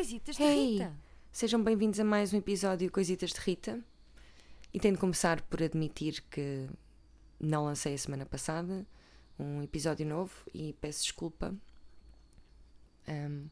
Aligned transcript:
Coisitas 0.00 0.36
de 0.36 0.42
Hey! 0.42 0.72
Rita. 0.78 0.96
Sejam 1.30 1.62
bem-vindos 1.62 2.00
a 2.00 2.04
mais 2.04 2.32
um 2.32 2.38
episódio 2.38 2.90
Coisitas 2.90 3.32
de 3.34 3.38
Rita. 3.38 3.78
E 4.72 4.80
tenho 4.80 4.94
de 4.94 5.00
começar 5.00 5.42
por 5.42 5.62
admitir 5.62 6.22
que 6.30 6.70
não 7.38 7.66
lancei 7.66 7.92
a 7.92 7.98
semana 7.98 8.24
passada 8.24 8.86
um 9.38 9.62
episódio 9.62 10.06
novo 10.06 10.32
e 10.54 10.72
peço 10.80 11.02
desculpa. 11.02 11.54
Ahm, 13.06 13.48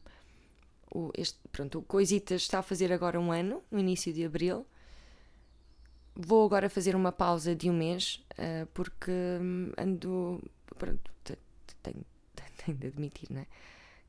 o, 0.91 1.11
este, 1.15 1.37
pronto, 1.51 1.77
o 1.77 1.83
Coisitas 1.83 2.41
está 2.41 2.57
a 2.57 2.63
fazer 2.63 2.91
agora 2.91 3.19
um 3.19 3.31
ano, 3.31 3.61
no 3.69 3.77
início 3.77 4.11
de 4.11 4.25
abril. 4.25 4.65
Vou 6.15 6.43
agora 6.43 6.67
fazer 6.67 6.95
uma 6.95 7.11
pausa 7.11 7.55
de 7.55 7.69
um 7.69 7.77
mês, 7.77 8.25
ah, 8.39 8.67
porque 8.73 9.11
hum, 9.39 9.71
ando. 9.77 10.41
Pronto, 10.79 11.11
te- 11.23 11.37
te- 11.67 11.75
tenho, 11.83 12.03
tenho 12.65 12.75
de 12.75 12.87
admitir, 12.87 13.31
né? 13.31 13.45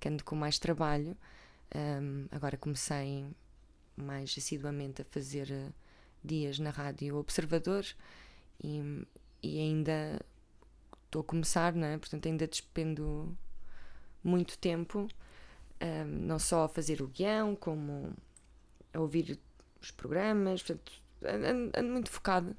Que 0.00 0.08
ando 0.08 0.24
com 0.24 0.34
mais 0.34 0.58
trabalho. 0.58 1.14
Ahm, 1.74 2.26
agora 2.32 2.56
comecei 2.56 3.26
mais 3.96 4.34
assiduamente 4.36 5.02
a 5.02 5.04
fazer 5.04 5.50
eh, 5.50 5.70
dias 6.22 6.58
na 6.58 6.70
Rádio 6.70 7.16
Observador 7.16 7.84
e, 8.62 9.06
e 9.42 9.58
ainda 9.60 10.20
estou 11.04 11.20
a 11.20 11.24
começar, 11.24 11.72
né? 11.72 11.96
portanto 11.98 12.26
ainda 12.26 12.46
despendo 12.46 13.36
muito 14.22 14.58
tempo, 14.58 15.08
ahm, 15.80 16.26
não 16.26 16.38
só 16.38 16.64
a 16.64 16.68
fazer 16.68 17.02
o 17.02 17.08
guião, 17.08 17.54
como 17.54 18.14
a 18.92 18.98
ouvir 19.00 19.38
os 19.80 19.90
programas, 19.92 20.62
portanto 20.62 20.92
ando, 21.22 21.70
ando 21.76 21.92
muito 21.92 22.10
focada 22.10 22.56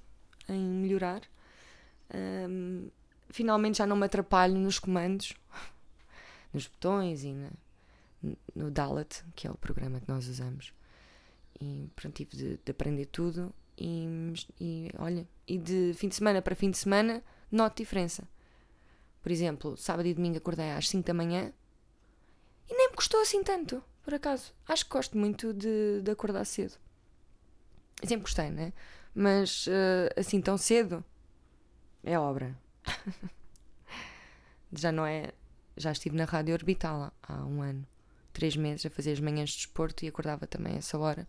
em 0.48 0.60
melhorar. 0.60 1.22
Ahm, 2.14 2.88
finalmente 3.30 3.78
já 3.80 3.86
não 3.88 3.96
me 3.96 4.06
atrapalho 4.06 4.56
nos 4.58 4.80
comandos, 4.80 5.34
nos 6.54 6.68
botões 6.68 7.24
e 7.24 7.34
na, 7.34 7.50
no 8.56 8.70
Dalet, 8.70 9.24
que 9.36 9.48
é 9.48 9.52
o 9.52 9.58
programa 9.58 10.00
que 10.00 10.08
nós 10.08 10.28
usamos. 10.28 10.74
E 11.60 11.90
pronto, 11.96 12.16
tive 12.16 12.36
de, 12.36 12.60
de 12.64 12.72
aprender 12.72 13.06
tudo. 13.06 13.54
E, 13.78 14.34
e 14.60 14.92
olha, 14.98 15.28
e 15.48 15.58
de 15.58 15.94
fim 15.96 16.08
de 16.08 16.16
semana 16.16 16.42
para 16.42 16.56
fim 16.56 16.70
de 16.70 16.78
semana, 16.78 17.24
noto 17.52 17.78
diferença. 17.78 18.28
Por 19.22 19.32
exemplo, 19.32 19.78
sábado 19.78 20.08
e 20.08 20.14
domingo 20.14 20.38
acordei 20.38 20.72
às 20.72 20.90
5 20.90 21.06
da 21.06 21.14
manhã 21.14 21.54
e 22.70 22.76
nem 22.76 22.90
me 22.90 22.96
custou 22.96 23.22
assim 23.22 23.44
tanto, 23.44 23.84
por 24.04 24.14
acaso. 24.14 24.54
Acho 24.68 24.86
que 24.86 24.92
gosto 24.92 25.18
muito 25.18 25.54
de, 25.54 26.02
de 26.02 26.12
acordar 26.12 26.46
cedo. 26.46 26.74
Sempre 28.04 28.24
gostei, 28.24 28.50
né? 28.50 28.74
Mas 29.14 29.66
eh, 29.68 30.10
assim 30.20 30.42
tão 30.42 30.58
cedo 30.58 31.04
é 32.04 32.18
obra. 32.18 32.58
Já 34.74 34.92
não 34.92 35.06
é. 35.06 35.32
Já 35.78 35.92
estive 35.92 36.16
na 36.16 36.26
Rádio 36.26 36.54
Orbital 36.54 37.12
há 37.22 37.46
um 37.46 37.62
ano 37.62 37.86
três 38.32 38.56
meses 38.56 38.86
a 38.86 38.90
fazer 38.90 39.12
as 39.12 39.20
manhãs 39.20 39.52
de 39.52 39.58
desporto 39.58 40.06
e 40.06 40.08
acordava 40.08 40.48
também 40.48 40.74
a 40.74 40.78
essa 40.78 40.98
hora. 40.98 41.28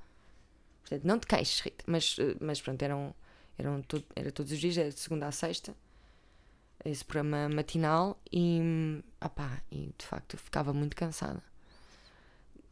Portanto, 0.81 1.05
não 1.05 1.19
te 1.19 1.27
queixes, 1.27 1.61
Rita, 1.61 1.85
mas, 1.87 2.17
eh, 2.19 2.37
mas 2.41 2.61
pronto, 2.61 2.83
eram, 2.83 3.15
eram 3.57 3.83
todo, 3.83 4.05
era 4.17 4.33
todos 4.33 4.53
os 4.53 4.59
dias, 4.59 4.77
era 4.77 4.91
de 4.91 4.99
segunda 4.99 5.27
a 5.27 5.33
sexta, 5.33 5.75
esse 6.85 7.05
programa 7.05 7.49
matinal 7.49 8.21
e, 8.31 8.61
opá, 9.25 9.63
e 9.71 9.95
de 9.97 10.05
facto 10.05 10.37
ficava 10.37 10.73
muito 10.73 10.97
cansada. 10.97 11.43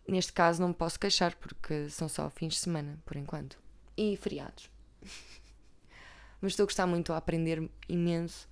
Neste 0.09 0.33
caso 0.33 0.61
não 0.61 0.69
me 0.69 0.75
posso 0.75 0.99
queixar 0.99 1.37
porque 1.37 1.89
são 1.89 2.09
só 2.09 2.29
fins 2.31 2.55
de 2.55 2.61
semana, 2.61 2.99
por 3.05 3.17
enquanto. 3.17 3.59
E 3.97 4.17
feriados. 4.17 4.69
mas 6.41 6.53
estou 6.53 6.65
a 6.65 6.67
gostar 6.67 6.87
muito 6.87 7.13
a 7.13 7.17
aprender 7.17 7.71
imenso. 7.89 8.49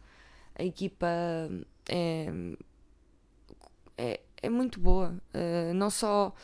A 0.54 0.62
equipa 0.62 1.08
é, 1.88 2.26
é, 3.96 4.20
é 4.42 4.48
muito 4.48 4.80
boa, 4.80 5.16
eh, 5.32 5.72
não 5.74 5.90
só 5.90 6.34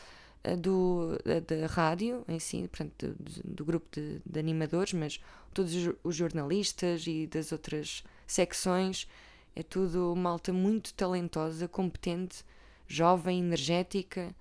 a 0.45 0.55
do, 0.57 1.19
da, 1.25 1.67
rádio 1.67 2.25
em 2.29 2.39
si, 2.39 2.69
portanto, 2.69 3.17
do, 3.19 3.55
do 3.55 3.65
grupo 3.65 3.89
de, 3.93 4.21
de 4.25 4.39
animadores, 4.39 4.93
mas 4.93 5.21
todos 5.55 5.73
os, 6.03 6.15
jornalistas 6.15 7.07
e 7.07 7.27
das 7.27 7.51
outras 7.53 8.05
secções, 8.27 9.09
é 9.57 9.63
tudo 9.63 10.15
malta 10.17 10.53
muito 10.53 10.93
talentosa, 10.95 11.67
competente, 11.69 12.45
jovem, 12.87 13.39
energética. 13.41 14.35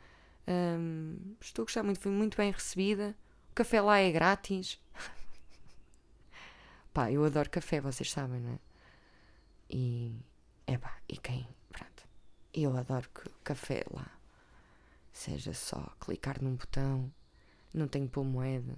Hum, 0.48 1.36
estou 1.40 1.64
a 1.64 1.66
gostar 1.66 1.84
muito, 1.84 2.00
fui 2.00 2.12
muito 2.12 2.36
bem 2.36 2.52
recebida. 2.52 3.16
O 3.52 3.56
café 3.56 3.80
lá 3.80 4.00
é 4.00 4.12
grátis. 4.12 4.80
Pá, 6.94 7.12
eu 7.12 7.24
adoro 7.24 7.50
café, 7.50 7.80
vocês 7.80 8.12
sabem, 8.12 8.42
não 8.42 8.52
é? 8.52 8.60
E, 9.70 10.16
epá, 10.68 10.98
e 11.08 11.18
quem, 11.18 11.48
eu 12.54 12.76
adoro 12.78 13.10
que 13.10 13.30
café 13.44 13.84
lá 13.92 14.12
seja 15.14 15.54
só 15.54 15.96
clicar 16.00 16.42
num 16.42 16.56
botão, 16.56 17.12
não 17.74 17.88
tenho 17.88 18.10
pôr 18.10 18.24
moeda, 18.24 18.76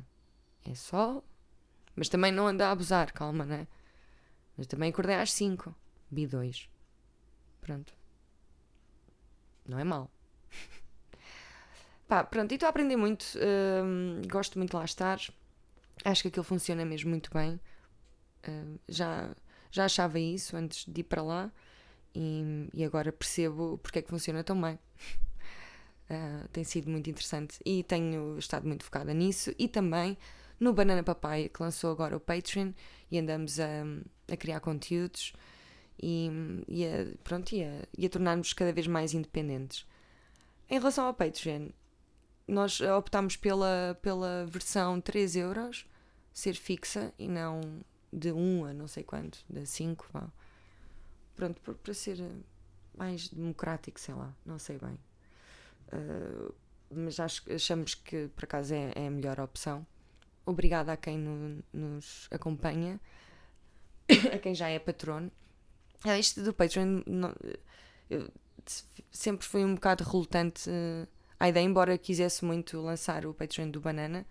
é 0.65 0.75
só. 0.75 1.23
Mas 1.95 2.09
também 2.09 2.31
não 2.31 2.45
anda 2.45 2.67
a 2.67 2.71
abusar, 2.71 3.13
calma, 3.13 3.45
né? 3.45 3.67
Mas 4.57 4.67
também 4.67 4.89
acordei 4.89 5.15
às 5.15 5.31
5, 5.31 5.73
bi 6.11 6.27
2. 6.27 6.69
Pronto. 7.61 7.93
Não 9.65 9.79
é 9.79 9.83
mal. 9.83 10.11
Pá, 12.07 12.23
pronto, 12.23 12.51
e 12.51 12.55
estou 12.55 12.67
a 12.67 12.69
aprender 12.69 12.97
muito, 12.97 13.25
hum, 13.83 14.21
gosto 14.29 14.59
muito 14.59 14.71
de 14.71 14.75
lá 14.75 14.85
estar, 14.85 15.19
acho 16.03 16.21
que 16.21 16.27
aquilo 16.27 16.43
funciona 16.43 16.85
mesmo 16.85 17.09
muito 17.09 17.31
bem. 17.33 17.59
Hum, 18.47 18.77
já, 18.87 19.33
já 19.71 19.85
achava 19.85 20.19
isso 20.19 20.55
antes 20.57 20.85
de 20.85 20.99
ir 20.99 21.05
para 21.05 21.23
lá 21.23 21.51
e, 22.15 22.69
e 22.73 22.83
agora 22.83 23.11
percebo 23.11 23.77
porque 23.83 23.99
é 23.99 24.01
que 24.01 24.09
funciona 24.09 24.43
tão 24.43 24.59
bem. 24.59 24.79
Uh, 26.09 26.47
tem 26.53 26.63
sido 26.63 26.89
muito 26.89 27.09
interessante 27.09 27.59
e 27.65 27.83
tenho 27.83 28.37
estado 28.37 28.67
muito 28.67 28.83
focada 28.83 29.13
nisso 29.13 29.53
e 29.59 29.67
também 29.67 30.17
no 30.59 30.73
Banana 30.73 31.03
Papai 31.03 31.49
que 31.49 31.61
lançou 31.61 31.91
agora 31.91 32.15
o 32.15 32.19
Patreon 32.19 32.71
e 33.11 33.19
andamos 33.19 33.59
a, 33.59 33.83
a 34.31 34.37
criar 34.37 34.59
conteúdos 34.59 35.33
e, 36.01 36.29
e, 36.67 36.85
a, 36.85 37.17
pronto, 37.23 37.53
e, 37.53 37.63
a, 37.63 37.81
e 37.97 38.05
a 38.05 38.09
tornar-nos 38.09 38.53
cada 38.53 38.71
vez 38.71 38.87
mais 38.87 39.13
independentes. 39.13 39.85
Em 40.69 40.79
relação 40.79 41.05
ao 41.05 41.13
Patreon, 41.13 41.69
nós 42.47 42.79
optámos 42.81 43.35
pela, 43.35 43.97
pela 44.01 44.45
versão 44.45 45.01
3 45.01 45.35
euros, 45.35 45.85
ser 46.33 46.53
fixa 46.53 47.13
e 47.17 47.27
não 47.27 47.61
de 48.11 48.31
1 48.31 48.65
a 48.65 48.73
não 48.73 48.87
sei 48.87 49.03
quanto, 49.03 49.43
de 49.49 49.65
5, 49.65 50.07
vá. 50.11 50.29
Pronto, 51.35 51.61
para 51.75 51.93
ser 51.93 52.17
mais 52.97 53.27
democrático, 53.27 53.99
sei 53.99 54.13
lá, 54.15 54.33
não 54.45 54.57
sei 54.57 54.77
bem. 54.77 54.97
Uh, 55.93 56.53
mas 56.89 57.19
acho, 57.19 57.43
achamos 57.51 57.93
que 57.95 58.27
por 58.29 58.45
acaso 58.45 58.73
é, 58.73 58.91
é 58.95 59.07
a 59.07 59.11
melhor 59.11 59.39
opção. 59.39 59.85
Obrigada 60.45 60.93
a 60.93 60.97
quem 60.97 61.17
no- 61.17 61.63
nos 61.73 62.27
acompanha, 62.31 62.99
a 64.33 64.37
quem 64.37 64.55
já 64.55 64.69
é 64.69 64.79
patrono. 64.79 65.31
Ah, 66.03 66.17
isto 66.19 66.41
do 66.43 66.53
Patreon 66.53 67.01
não- 67.07 67.33
sempre 69.11 69.45
fui 69.45 69.63
um 69.63 69.75
bocado 69.75 70.03
relutante 70.03 70.69
uh, 70.69 71.07
à 71.39 71.49
ideia, 71.49 71.63
embora 71.63 71.97
quisesse 71.97 72.43
muito 72.45 72.79
lançar 72.81 73.25
o 73.25 73.33
Patreon 73.33 73.69
do 73.69 73.79
Banana, 73.79 74.25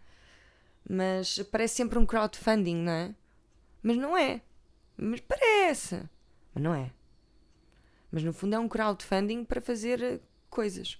mas 0.89 1.39
parece 1.51 1.77
sempre 1.77 1.99
um 1.99 2.07
crowdfunding, 2.07 2.77
não 2.77 2.93
é? 2.93 3.15
Mas 3.83 3.97
não 3.97 4.17
é. 4.17 4.41
Mas 4.97 5.21
parece. 5.21 6.03
Mas 6.55 6.63
não 6.63 6.75
é. 6.75 6.93
Mas 8.11 8.23
no 8.23 8.33
fundo 8.33 8.55
é 8.55 8.59
um 8.59 8.69
crowdfunding 8.69 9.45
para 9.45 9.61
fazer 9.61 10.01
uh, 10.01 10.21
coisas. 10.49 10.99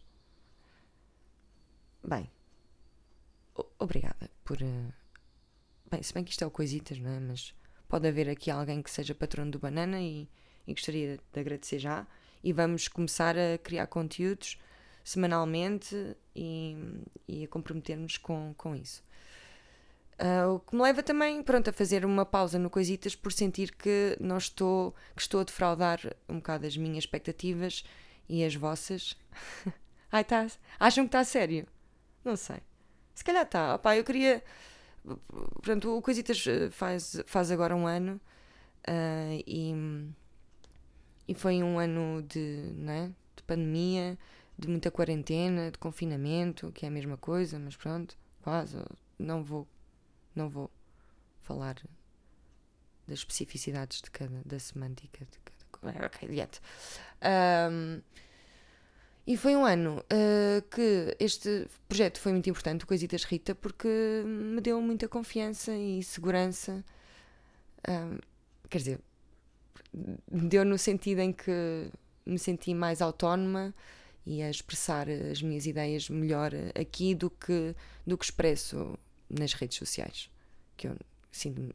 Bem, 2.03 2.31
obrigada 3.79 4.31
por. 4.45 4.61
eh, 4.63 4.93
Bem, 5.91 6.03
se 6.03 6.13
bem 6.13 6.25
que 6.25 6.31
isto 6.33 6.43
é 6.43 6.47
o 6.47 6.51
Coisitas, 6.51 6.99
não 6.99 7.11
é? 7.11 7.21
Mas 7.21 7.55
pode 7.89 8.09
haver 8.09 8.29
aqui 8.29 8.51
alguém 8.51 8.83
que 8.83 8.91
seja 8.91 9.15
patrono 9.15 9.51
do 9.51 9.59
Banana 9.59 10.01
e, 10.01 10.29
e 10.67 10.73
gostaria 10.75 11.19
de 11.33 11.41
agradecer 11.41 11.79
já. 11.79 12.07
E 12.43 12.53
vamos 12.53 12.89
começar 12.89 13.37
a 13.39 13.59
criar 13.59 13.87
conteúdos 13.87 14.59
semanalmente 15.05 16.17
e, 16.35 16.77
e 17.29 17.45
a 17.45 17.49
comprometermos 17.49 18.19
com, 18.19 18.55
com 18.57 18.75
isso. 18.75 19.03
Ah, 20.19 20.49
o 20.49 20.61
que 20.61 20.75
me 20.77 20.83
leva 20.83 21.03
também 21.03 21.43
pronto, 21.43 21.71
a 21.71 21.73
fazer 21.73 22.05
uma 22.05 22.25
pausa 22.25 22.59
no 22.59 22.71
Coisitas 22.71 23.15
por 23.15 23.33
sentir 23.33 23.75
que 23.75 24.17
não 24.21 24.39
estou, 24.39 24.95
que 25.15 25.23
estou 25.23 25.41
a 25.41 25.45
defraudar 25.45 26.01
um 26.29 26.37
bocado 26.37 26.67
as 26.67 26.77
minhas 26.77 26.99
expectativas 27.05 27.85
e 28.29 28.45
as 28.45 28.55
vossas. 28.55 29.17
Ai, 30.11 30.25
tá. 30.25 30.47
Acham 30.79 31.05
que 31.05 31.09
está 31.09 31.25
sério? 31.25 31.67
Não 32.25 32.37
sei. 32.37 32.59
Se 33.15 33.25
calhar 33.25 33.45
está. 33.45 33.75
Opá, 33.75 33.97
eu 33.97 34.05
queria. 34.05 34.43
Portanto, 35.29 35.97
o 35.97 36.01
Coisitas 36.01 36.47
eh, 36.47 36.71
faz, 36.71 37.21
faz 37.27 37.51
agora 37.51 37.77
um 37.77 37.87
ano 37.87 38.21
ah, 38.87 39.37
e, 39.47 39.75
e 41.29 41.35
foi 41.35 41.63
um 41.63 41.79
ano 41.79 42.23
de, 42.23 42.73
né, 42.77 43.13
de 43.37 43.43
pandemia, 43.43 44.19
de 44.59 44.69
muita 44.69 44.91
quarentena, 44.91 45.71
de 45.71 45.79
confinamento, 45.79 46.73
que 46.73 46.87
é 46.87 46.89
a 46.89 46.93
mesma 46.93 47.17
coisa, 47.17 47.59
mas 47.59 47.77
pronto, 47.77 48.17
quase. 48.43 48.79
Não 49.19 49.43
vou, 49.45 49.67
não 50.35 50.49
vou 50.49 50.71
falar 51.41 51.77
das 53.07 53.19
especificidades 53.19 54.01
de 54.01 54.11
cada, 54.11 54.43
da 54.45 54.59
semântica 54.59 55.25
de 55.25 55.39
cada 55.39 55.65
coisa. 55.71 56.07
Ok, 56.07 56.29
adiante. 56.29 56.61
Ahm, 57.21 58.03
E 59.27 59.39
foi 59.39 59.57
um 59.57 59.65
ano 59.65 60.05
uh, 60.13 60.61
que 60.69 61.17
este 61.19 61.67
projeto 61.89 62.21
foi 62.21 62.33
muito 62.33 62.51
importante, 62.51 62.85
Coisitas 62.85 63.25
Rita, 63.25 63.55
porque 63.55 63.89
me 64.27 64.61
deu 64.61 64.81
muita 64.83 65.09
confiança 65.09 65.75
e 65.75 66.03
segurança. 66.03 66.85
Uh, 67.89 68.21
quer 68.69 68.79
dizer, 68.79 69.01
deu 70.31 70.63
no 70.65 70.77
sentido 70.77 71.21
em 71.21 71.33
que 71.33 71.91
me 72.27 72.39
senti 72.39 72.75
mais 72.75 73.01
autónoma 73.01 73.75
e 74.27 74.43
a 74.43 74.51
expressar 74.51 75.09
as 75.09 75.41
minhas 75.41 75.65
ideias 75.65 76.11
melhor 76.11 76.53
aqui 76.79 77.15
do 77.15 77.31
que, 77.31 77.75
do 78.07 78.19
que 78.19 78.25
expresso 78.27 78.99
nas 79.39 79.53
redes 79.55 79.79
sociais. 79.79 80.31
Que 80.77 80.89
eu 80.89 80.97
sinto. 81.31 81.75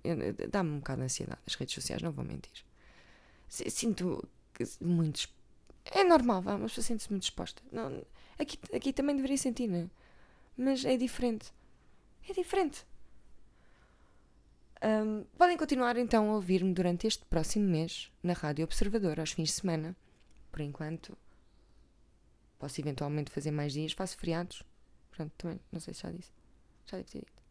Dá-me 0.50 0.72
um 0.72 0.78
bocado 0.80 1.00
de 1.00 1.06
ansiedade 1.06 1.42
as 1.46 1.56
redes 1.56 1.74
sociais, 1.74 2.02
não 2.02 2.12
vou 2.12 2.26
mentir. 2.26 2.66
Sinto 3.48 4.28
muito. 4.82 5.30
É 5.86 6.04
normal, 6.04 6.42
vá, 6.42 6.58
mas 6.58 6.74
sente-se 6.74 7.10
muito 7.10 7.24
exposta. 7.24 7.62
Não, 7.72 8.04
aqui, 8.38 8.60
aqui 8.74 8.94
também 8.94 9.16
deveria 9.16 9.38
sentir, 9.38 9.68
né? 9.68 9.90
Mas 10.56 10.86
é 10.86 10.98
diferente. 10.98 11.52
É 12.28 12.34
diferente. 12.34 12.86
Um, 14.82 15.26
podem 15.38 15.58
continuar 15.58 15.98
então 15.98 16.30
a 16.30 16.36
ouvir-me 16.36 16.74
durante 16.74 17.06
este 17.06 17.26
próximo 17.26 17.68
mês 17.68 18.12
na 18.24 18.34
Rádio 18.34 18.64
Observador, 18.64 19.20
aos 19.20 19.32
fins 19.32 19.50
de 19.50 19.56
semana. 19.56 19.96
Por 20.52 20.62
enquanto, 20.62 21.18
posso 22.58 22.80
eventualmente 22.80 23.32
fazer 23.32 23.52
mais 23.52 23.74
dias, 23.74 23.92
faço 23.92 24.18
feriados. 24.18 24.64
Pronto, 25.12 25.34
também, 25.38 25.60
não 25.72 25.80
sei 25.80 25.94
se 25.94 26.02
já 26.02 26.12
disse. 26.12 26.32
Já 26.86 26.98
deve 26.98 27.10
ter 27.10 27.20
dito. 27.20 27.44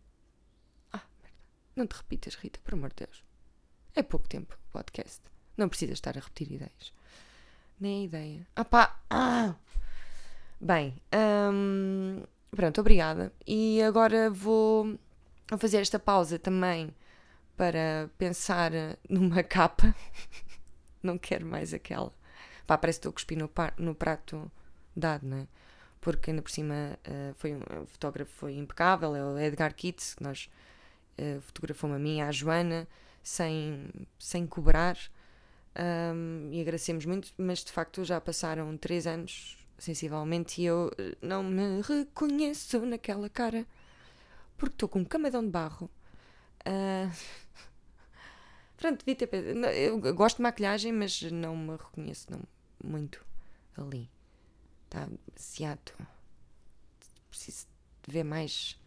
Ah, 0.93 1.03
merda. 1.23 1.37
Não 1.79 1.87
te 1.87 1.97
repitas, 1.97 2.35
Rita, 2.35 2.59
por 2.65 2.75
amor 2.75 2.91
de 2.91 3.07
Deus. 3.07 3.23
É 3.95 4.03
pouco 4.03 4.29
tempo 4.29 4.59
o 4.69 4.73
podcast. 4.73 5.23
Não 5.57 5.69
precisas 5.69 5.95
estar 5.95 6.19
a 6.19 6.21
repetir 6.21 6.51
ideias. 6.51 6.93
Nem 7.79 8.01
a 8.01 8.05
ideia. 8.05 8.49
Ah 8.57 8.65
pá! 8.65 9.01
Ah! 9.09 9.55
Bem, 10.61 11.01
hum, 11.53 12.25
pronto, 12.51 12.81
obrigada. 12.81 13.33
E 13.47 13.81
agora 13.81 14.29
vou 14.29 14.99
fazer 15.57 15.77
esta 15.77 16.01
pausa 16.01 16.37
também 16.37 16.93
para 17.57 18.11
pensar 18.19 18.73
numa 19.09 19.45
capa. 19.45 19.95
não 21.01 21.17
quero 21.17 21.47
mais 21.47 21.73
aquela. 21.73 22.13
Pá, 22.67 22.77
parece 22.77 22.99
que 22.99 23.07
estou 23.07 23.11
a 23.11 23.13
cuspir 23.13 23.39
no, 23.39 23.49
no 23.79 23.95
prato 23.95 24.51
dado, 24.97 25.25
não 25.25 25.37
é? 25.37 25.47
Porque 26.01 26.31
ainda 26.31 26.43
por 26.43 26.51
cima 26.51 26.99
uh, 27.07 27.35
foi 27.37 27.55
um, 27.55 27.61
o 27.83 27.87
fotógrafo 27.87 28.33
foi 28.33 28.57
impecável, 28.57 29.15
é 29.15 29.23
o 29.25 29.39
Edgar 29.39 29.73
Kitts, 29.73 30.17
que 30.17 30.25
nós 30.25 30.51
uh, 31.19 31.41
fotografou-me 31.41 31.97
a 31.97 31.99
mim, 31.99 32.21
à 32.21 32.31
Joana, 32.31 32.87
sem, 33.23 33.91
sem 34.19 34.47
cobrar. 34.47 34.97
Um, 35.79 36.51
e 36.53 36.61
agradecemos 36.61 37.05
muito, 37.05 37.33
mas 37.39 37.63
de 37.63 37.71
facto 37.71 38.05
já 38.05 38.21
passaram 38.21 38.77
três 38.77 39.07
anos, 39.07 39.57
sensivelmente, 39.79 40.61
e 40.61 40.65
eu 40.65 40.91
eh, 40.99 41.17
não 41.23 41.45
me 41.45 41.81
reconheço 41.83 42.85
naquela 42.85 43.29
cara, 43.29 43.65
porque 44.57 44.75
estou 44.75 44.89
com 44.89 45.01
um 45.01 45.05
camadão 45.05 45.45
de 45.45 45.51
barro. 45.51 45.89
Uh, 46.67 47.15
Pronto, 48.77 49.05
devia 49.05 49.15
ter. 49.15 49.29
Eu 49.77 50.01
gosto 50.15 50.37
de 50.37 50.43
maquilhagem, 50.43 50.93
mas 50.93 51.23
não 51.23 51.57
me 51.57 51.73
reconheço 51.73 52.27
não, 52.31 52.41
muito 52.83 53.25
ali. 53.77 54.11
Está 54.85 55.07
demasiado. 55.27 55.93
Preciso 57.29 57.67
de 58.03 58.13
ver 58.13 58.25
mais. 58.25 58.79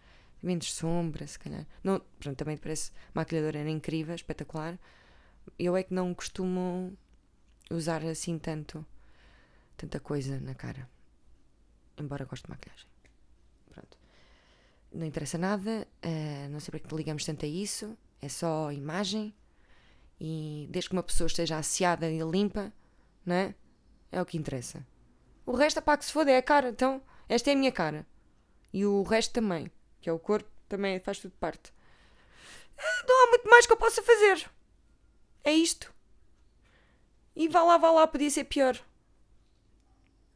Menos 0.41 0.73
sombra, 0.73 1.25
se 1.27 1.37
calhar. 1.37 1.65
Não, 1.83 2.01
pronto, 2.19 2.37
também 2.37 2.57
parece. 2.57 2.91
maquilhadora 3.13 3.59
era 3.59 3.69
incrível, 3.69 4.15
espetacular. 4.15 4.77
Eu 5.57 5.75
é 5.75 5.83
que 5.83 5.93
não 5.93 6.13
costumo 6.13 6.97
usar 7.69 8.03
assim 8.03 8.37
tanto. 8.37 8.85
tanta 9.77 9.99
coisa 9.99 10.39
na 10.39 10.55
cara. 10.55 10.89
Embora 11.97 12.25
goste 12.25 12.45
de 12.45 12.51
maquilhagem. 12.51 12.87
Pronto. 13.69 13.97
Não 14.93 15.05
interessa 15.05 15.37
nada. 15.37 15.87
Uh, 16.03 16.49
não 16.49 16.59
sei 16.59 16.71
para 16.71 16.79
que 16.79 16.95
ligamos 16.95 17.25
tanto 17.25 17.45
a 17.45 17.47
isso. 17.47 17.97
É 18.21 18.29
só 18.29 18.71
imagem 18.71 19.33
e 20.23 20.67
desde 20.69 20.89
que 20.89 20.95
uma 20.95 21.01
pessoa 21.01 21.25
esteja 21.25 21.57
asseada 21.57 22.07
e 22.07 22.19
limpa, 22.19 22.71
não 23.25 23.33
é? 23.33 23.55
É 24.11 24.21
o 24.21 24.25
que 24.25 24.37
interessa. 24.37 24.85
O 25.43 25.55
resto, 25.55 25.79
é 25.79 25.81
pá, 25.81 25.97
que 25.97 26.05
se 26.05 26.11
foda, 26.11 26.29
é 26.29 26.37
a 26.37 26.43
cara. 26.43 26.69
Então, 26.69 27.01
esta 27.27 27.49
é 27.49 27.53
a 27.53 27.55
minha 27.55 27.71
cara. 27.71 28.05
E 28.71 28.85
o 28.85 29.01
resto 29.01 29.33
também, 29.33 29.71
que 30.01 30.09
é 30.09 30.13
o 30.13 30.19
corpo, 30.19 30.49
também 30.67 30.99
faz 30.99 31.19
tudo 31.19 31.33
parte. 31.39 31.71
Não 33.07 33.23
há 33.23 33.29
muito 33.29 33.49
mais 33.49 33.65
que 33.65 33.73
eu 33.73 33.77
possa 33.77 34.01
fazer. 34.01 34.49
É 35.43 35.51
isto. 35.51 35.93
E 37.35 37.47
vá 37.47 37.63
lá, 37.63 37.77
vá 37.77 37.91
lá, 37.91 38.07
podia 38.07 38.29
ser 38.29 38.45
pior. 38.45 38.79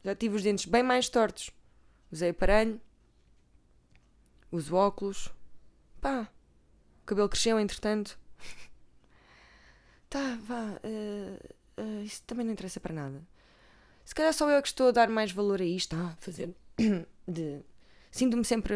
Já 0.04 0.14
tive 0.14 0.36
os 0.36 0.42
dentes 0.42 0.66
bem 0.66 0.82
mais 0.82 1.08
tortos. 1.08 1.50
Usei 2.10 2.30
aparelho. 2.30 2.80
Uso 4.50 4.76
óculos. 4.76 5.30
Pá. 6.00 6.28
O 7.02 7.06
cabelo 7.06 7.28
cresceu, 7.28 7.58
entretanto 7.58 8.18
tá, 10.10 10.36
vá, 10.42 10.80
uh, 10.82 11.82
uh, 11.82 12.02
isso 12.02 12.22
também 12.24 12.44
não 12.44 12.52
interessa 12.52 12.80
para 12.80 12.94
nada. 12.94 13.22
Se 14.04 14.14
calhar 14.14 14.32
só 14.32 14.48
eu 14.50 14.62
que 14.62 14.68
estou 14.68 14.88
a 14.88 14.92
dar 14.92 15.08
mais 15.08 15.32
valor 15.32 15.60
a 15.60 15.64
isto, 15.64 15.96
ah, 15.96 16.16
fazer 16.20 16.54
de. 17.26 17.60
Sinto-me 18.16 18.46
sempre 18.46 18.74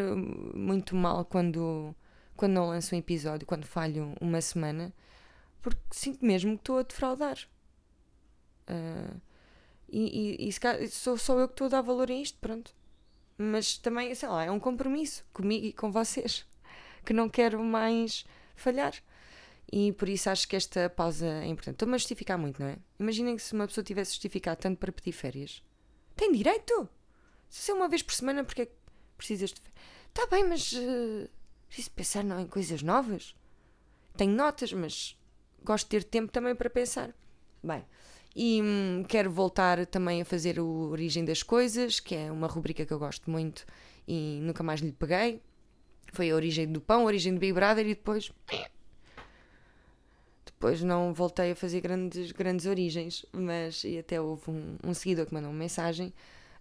muito 0.53 0.95
mal 0.95 1.25
quando, 1.25 1.95
quando 2.37 2.51
não 2.51 2.67
lanço 2.67 2.93
um 2.93 2.99
episódio, 2.99 3.47
quando 3.47 3.65
falho 3.65 4.13
uma 4.21 4.39
semana, 4.39 4.93
porque 5.63 5.81
sinto 5.89 6.23
mesmo 6.23 6.51
que 6.51 6.61
estou 6.61 6.77
a 6.77 6.83
defraudar. 6.83 7.39
Uh, 8.69 9.19
e, 9.89 10.37
e, 10.45 10.47
e 10.47 10.87
sou 10.91 11.17
só 11.17 11.39
eu 11.39 11.47
que 11.47 11.55
estou 11.55 11.65
a 11.65 11.69
dar 11.71 11.81
valor 11.81 12.11
a 12.11 12.13
isto, 12.13 12.37
pronto. 12.37 12.71
Mas 13.35 13.79
também, 13.79 14.13
sei 14.13 14.29
lá, 14.29 14.43
é 14.43 14.51
um 14.51 14.59
compromisso 14.59 15.25
comigo 15.33 15.65
e 15.65 15.73
com 15.73 15.91
vocês, 15.91 16.45
que 17.03 17.11
não 17.11 17.27
quero 17.27 17.63
mais 17.63 18.23
falhar. 18.55 18.93
E 19.71 19.91
por 19.93 20.07
isso 20.07 20.29
acho 20.29 20.47
que 20.47 20.55
esta 20.55 20.87
pausa 20.87 21.25
é 21.25 21.47
importante. 21.47 21.77
Estou-me 21.77 21.95
a 21.95 21.97
justificar 21.97 22.37
muito, 22.37 22.61
não 22.61 22.69
é? 22.69 22.77
Imaginem 22.99 23.35
que 23.35 23.41
se 23.41 23.53
uma 23.53 23.65
pessoa 23.65 23.83
tivesse 23.83 24.11
justificado 24.11 24.61
tanto 24.61 24.77
para 24.77 24.91
pedir 24.91 25.13
férias. 25.13 25.63
Tem 26.15 26.31
direito! 26.31 26.87
Se 27.49 27.71
é 27.71 27.73
uma 27.73 27.89
vez 27.89 28.03
por 28.03 28.13
semana, 28.13 28.43
porque 28.43 28.61
é 28.61 28.65
que 28.67 28.80
precisas 29.21 29.51
de? 29.51 29.61
Está 30.09 30.27
bem, 30.27 30.43
mas 30.47 30.73
uh, 30.73 31.29
preciso 31.67 31.91
pensar 31.91 32.23
não, 32.23 32.39
em 32.39 32.47
coisas 32.47 32.81
novas. 32.81 33.35
Tenho 34.17 34.33
notas, 34.35 34.73
mas 34.73 35.17
gosto 35.63 35.85
de 35.85 35.89
ter 35.91 36.03
tempo 36.03 36.31
também 36.31 36.55
para 36.55 36.69
pensar. 36.69 37.13
Bem, 37.63 37.85
e 38.35 38.61
hum, 38.61 39.05
quero 39.07 39.31
voltar 39.31 39.85
também 39.85 40.21
a 40.21 40.25
fazer 40.25 40.59
o 40.59 40.89
Origem 40.89 41.23
das 41.23 41.43
Coisas, 41.43 41.99
que 41.99 42.15
é 42.15 42.31
uma 42.31 42.47
rubrica 42.47 42.85
que 42.85 42.91
eu 42.91 42.99
gosto 42.99 43.29
muito 43.29 43.65
e 44.07 44.39
nunca 44.41 44.63
mais 44.63 44.81
lhe 44.81 44.91
peguei. 44.91 45.41
Foi 46.11 46.29
a 46.29 46.35
origem 46.35 46.69
do 46.69 46.81
pão, 46.81 47.01
a 47.01 47.05
origem 47.05 47.33
do 47.33 47.39
Big 47.39 47.53
Brother 47.53 47.85
e 47.85 47.95
depois 47.95 48.31
depois 50.45 50.83
não 50.83 51.13
voltei 51.13 51.51
a 51.51 51.55
fazer 51.55 51.81
grandes, 51.81 52.31
grandes 52.33 52.65
origens, 52.65 53.25
mas 53.31 53.83
e 53.83 53.97
até 53.97 54.19
houve 54.19 54.51
um, 54.51 54.77
um 54.83 54.93
seguidor 54.93 55.25
que 55.25 55.33
mandou 55.33 55.49
uma 55.49 55.57
mensagem 55.57 56.13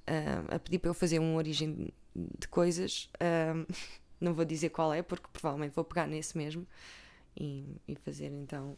uh, 0.06 0.54
a 0.54 0.58
pedir 0.58 0.78
para 0.78 0.90
eu 0.90 0.94
fazer 0.94 1.18
uma 1.18 1.37
origem 1.37 1.92
de 2.14 2.49
coisas. 2.49 3.11
Uh, 3.17 3.67
não 4.21 4.35
vou 4.35 4.45
dizer 4.45 4.71
qual 4.71 4.93
é, 4.93 5.02
porque 5.02 5.26
provavelmente 5.33 5.75
vou 5.75 5.85
pegar 5.85 6.07
nesse 6.07 6.37
mesmo 6.37 6.67
e, 7.37 7.81
e 7.88 7.95
fazer 7.97 8.26
então 8.26 8.76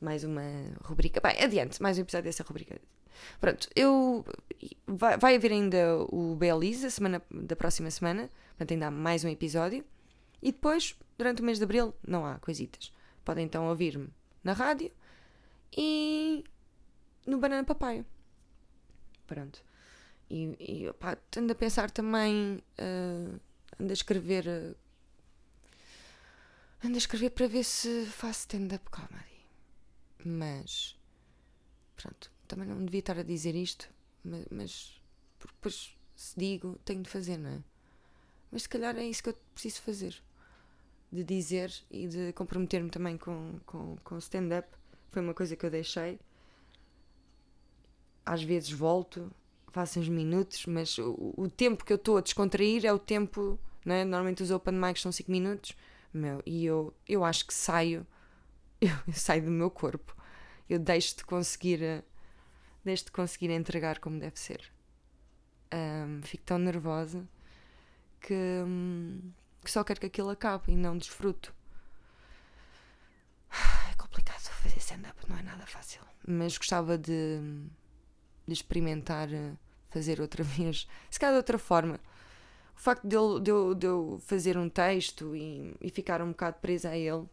mais 0.00 0.24
uma 0.24 0.42
rubrica. 0.82 1.20
Bem, 1.20 1.40
adiante, 1.42 1.80
mais 1.80 1.98
um 1.98 2.02
episódio 2.02 2.24
dessa 2.24 2.42
rubrica. 2.42 2.80
Pronto, 3.40 3.68
eu. 3.76 4.24
Vai, 4.86 5.16
vai 5.16 5.36
haver 5.36 5.52
ainda 5.52 5.98
o 6.08 6.34
Bealize, 6.34 6.86
a 6.86 6.90
semana 6.90 7.22
da 7.30 7.54
próxima 7.54 7.90
semana, 7.90 8.30
portanto, 8.50 8.72
ainda 8.72 8.88
há 8.88 8.90
mais 8.90 9.24
um 9.24 9.28
episódio. 9.28 9.84
E 10.42 10.50
depois, 10.50 10.96
durante 11.16 11.40
o 11.40 11.44
mês 11.44 11.58
de 11.58 11.64
abril, 11.64 11.94
não 12.06 12.26
há 12.26 12.38
coisitas. 12.38 12.92
Podem 13.24 13.44
então 13.44 13.68
ouvir-me 13.68 14.08
na 14.42 14.52
rádio 14.52 14.90
e 15.76 16.42
no 17.26 17.38
Banana 17.38 17.62
Papaya. 17.62 18.04
Pronto. 19.26 19.62
E, 20.32 20.56
e 20.58 21.38
ando 21.38 21.52
a 21.52 21.54
pensar 21.54 21.90
também, 21.90 22.62
uh, 22.78 23.40
ando 23.78 23.90
a 23.90 23.92
escrever. 23.92 24.46
Uh, 24.46 24.74
ando 26.82 26.94
a 26.94 26.98
escrever 26.98 27.30
para 27.30 27.46
ver 27.46 27.64
se 27.64 28.06
faço 28.06 28.40
stand-up 28.40 28.88
comedy. 28.90 29.46
Mas. 30.24 30.98
Pronto, 31.94 32.32
também 32.48 32.66
não 32.66 32.82
devia 32.82 33.00
estar 33.00 33.18
a 33.18 33.22
dizer 33.22 33.54
isto, 33.54 33.90
mas, 34.24 34.46
mas 34.50 35.02
depois 35.38 35.94
se 36.16 36.40
digo, 36.40 36.80
tenho 36.82 37.02
de 37.02 37.10
fazer, 37.10 37.36
não 37.36 37.50
é? 37.50 37.62
Mas 38.50 38.62
se 38.62 38.68
calhar 38.70 38.96
é 38.96 39.04
isso 39.04 39.22
que 39.22 39.28
eu 39.28 39.38
preciso 39.54 39.82
fazer 39.82 40.22
de 41.12 41.22
dizer 41.22 41.70
e 41.90 42.08
de 42.08 42.32
comprometer-me 42.32 42.88
também 42.88 43.18
com, 43.18 43.60
com, 43.66 43.96
com 44.02 44.16
stand-up. 44.16 44.66
Foi 45.10 45.20
uma 45.20 45.34
coisa 45.34 45.54
que 45.54 45.66
eu 45.66 45.70
deixei. 45.70 46.18
Às 48.24 48.42
vezes 48.42 48.70
volto, 48.70 49.30
faço 49.72 49.98
uns 49.98 50.08
minutos, 50.08 50.66
mas 50.66 50.96
o, 50.98 51.34
o 51.36 51.48
tempo 51.48 51.84
que 51.84 51.92
eu 51.92 51.96
estou 51.96 52.18
a 52.18 52.20
descontrair 52.20 52.84
é 52.84 52.92
o 52.92 52.98
tempo. 52.98 53.58
Né? 53.84 54.04
Normalmente 54.04 54.42
os 54.42 54.50
open 54.50 54.74
mics 54.74 55.02
são 55.02 55.10
5 55.10 55.30
minutos. 55.30 55.74
Meu, 56.12 56.42
e 56.44 56.64
eu, 56.64 56.94
eu 57.08 57.24
acho 57.24 57.46
que 57.46 57.54
saio, 57.54 58.06
eu, 58.80 58.94
eu 59.06 59.14
saio 59.14 59.44
do 59.44 59.50
meu 59.50 59.70
corpo. 59.70 60.14
Eu 60.68 60.78
deixo 60.78 61.16
de 61.16 61.24
conseguir, 61.24 62.04
deixo 62.84 63.06
de 63.06 63.12
conseguir 63.12 63.50
entregar 63.50 63.98
como 63.98 64.20
deve 64.20 64.38
ser. 64.38 64.62
Um, 65.74 66.20
fico 66.22 66.44
tão 66.44 66.58
nervosa 66.58 67.26
que, 68.20 68.34
um, 68.66 69.32
que 69.64 69.70
só 69.70 69.82
quero 69.82 70.00
que 70.00 70.06
aquilo 70.06 70.28
acabe 70.28 70.72
e 70.72 70.76
não 70.76 70.96
desfruto. 70.96 71.54
É 73.90 73.94
complicado 73.94 74.40
fazer 74.40 74.78
stand-up, 74.78 75.16
não 75.28 75.36
é 75.36 75.42
nada 75.42 75.66
fácil. 75.66 76.00
Mas 76.26 76.56
gostava 76.56 76.96
de, 76.96 77.40
de 78.46 78.52
experimentar 78.52 79.32
eh, 79.32 79.52
fazer 79.88 80.20
outra 80.20 80.42
vez, 80.44 80.88
se 81.10 81.18
calhar 81.18 81.34
de 81.34 81.38
outra 81.38 81.58
forma. 81.58 82.00
O 82.76 82.80
facto 82.80 83.06
de 83.06 83.14
eu, 83.14 83.38
de 83.38 83.50
eu, 83.50 83.74
de 83.74 83.86
eu 83.86 84.20
fazer 84.24 84.56
um 84.56 84.68
texto 84.68 85.36
e, 85.36 85.74
e 85.80 85.90
ficar 85.90 86.20
um 86.20 86.28
bocado 86.28 86.56
presa 86.60 86.90
a 86.90 86.98
ele, 86.98 87.24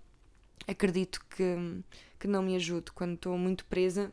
acredito 0.67 1.25
que, 1.29 1.81
que 2.19 2.27
não 2.27 2.43
me 2.43 2.55
ajude 2.55 2.91
quando 2.91 3.15
estou 3.15 3.37
muito 3.37 3.65
presa 3.65 4.11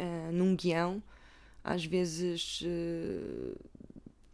uh, 0.00 0.32
num 0.32 0.56
guião 0.56 1.02
às 1.66 1.84
vezes, 1.84 2.60
uh, 2.62 3.56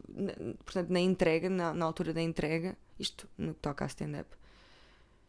na, 0.07 0.33
portanto, 0.63 0.91
na 0.91 0.99
entrega, 0.99 1.49
na, 1.49 1.73
na, 1.73 1.83
altura 1.83 2.13
da 2.13 2.21
entrega, 2.21 2.77
isto 2.99 3.27
no 3.35 3.55
que 3.55 3.59
toca 3.59 3.83
a 3.83 3.87
stand-up, 3.87 4.29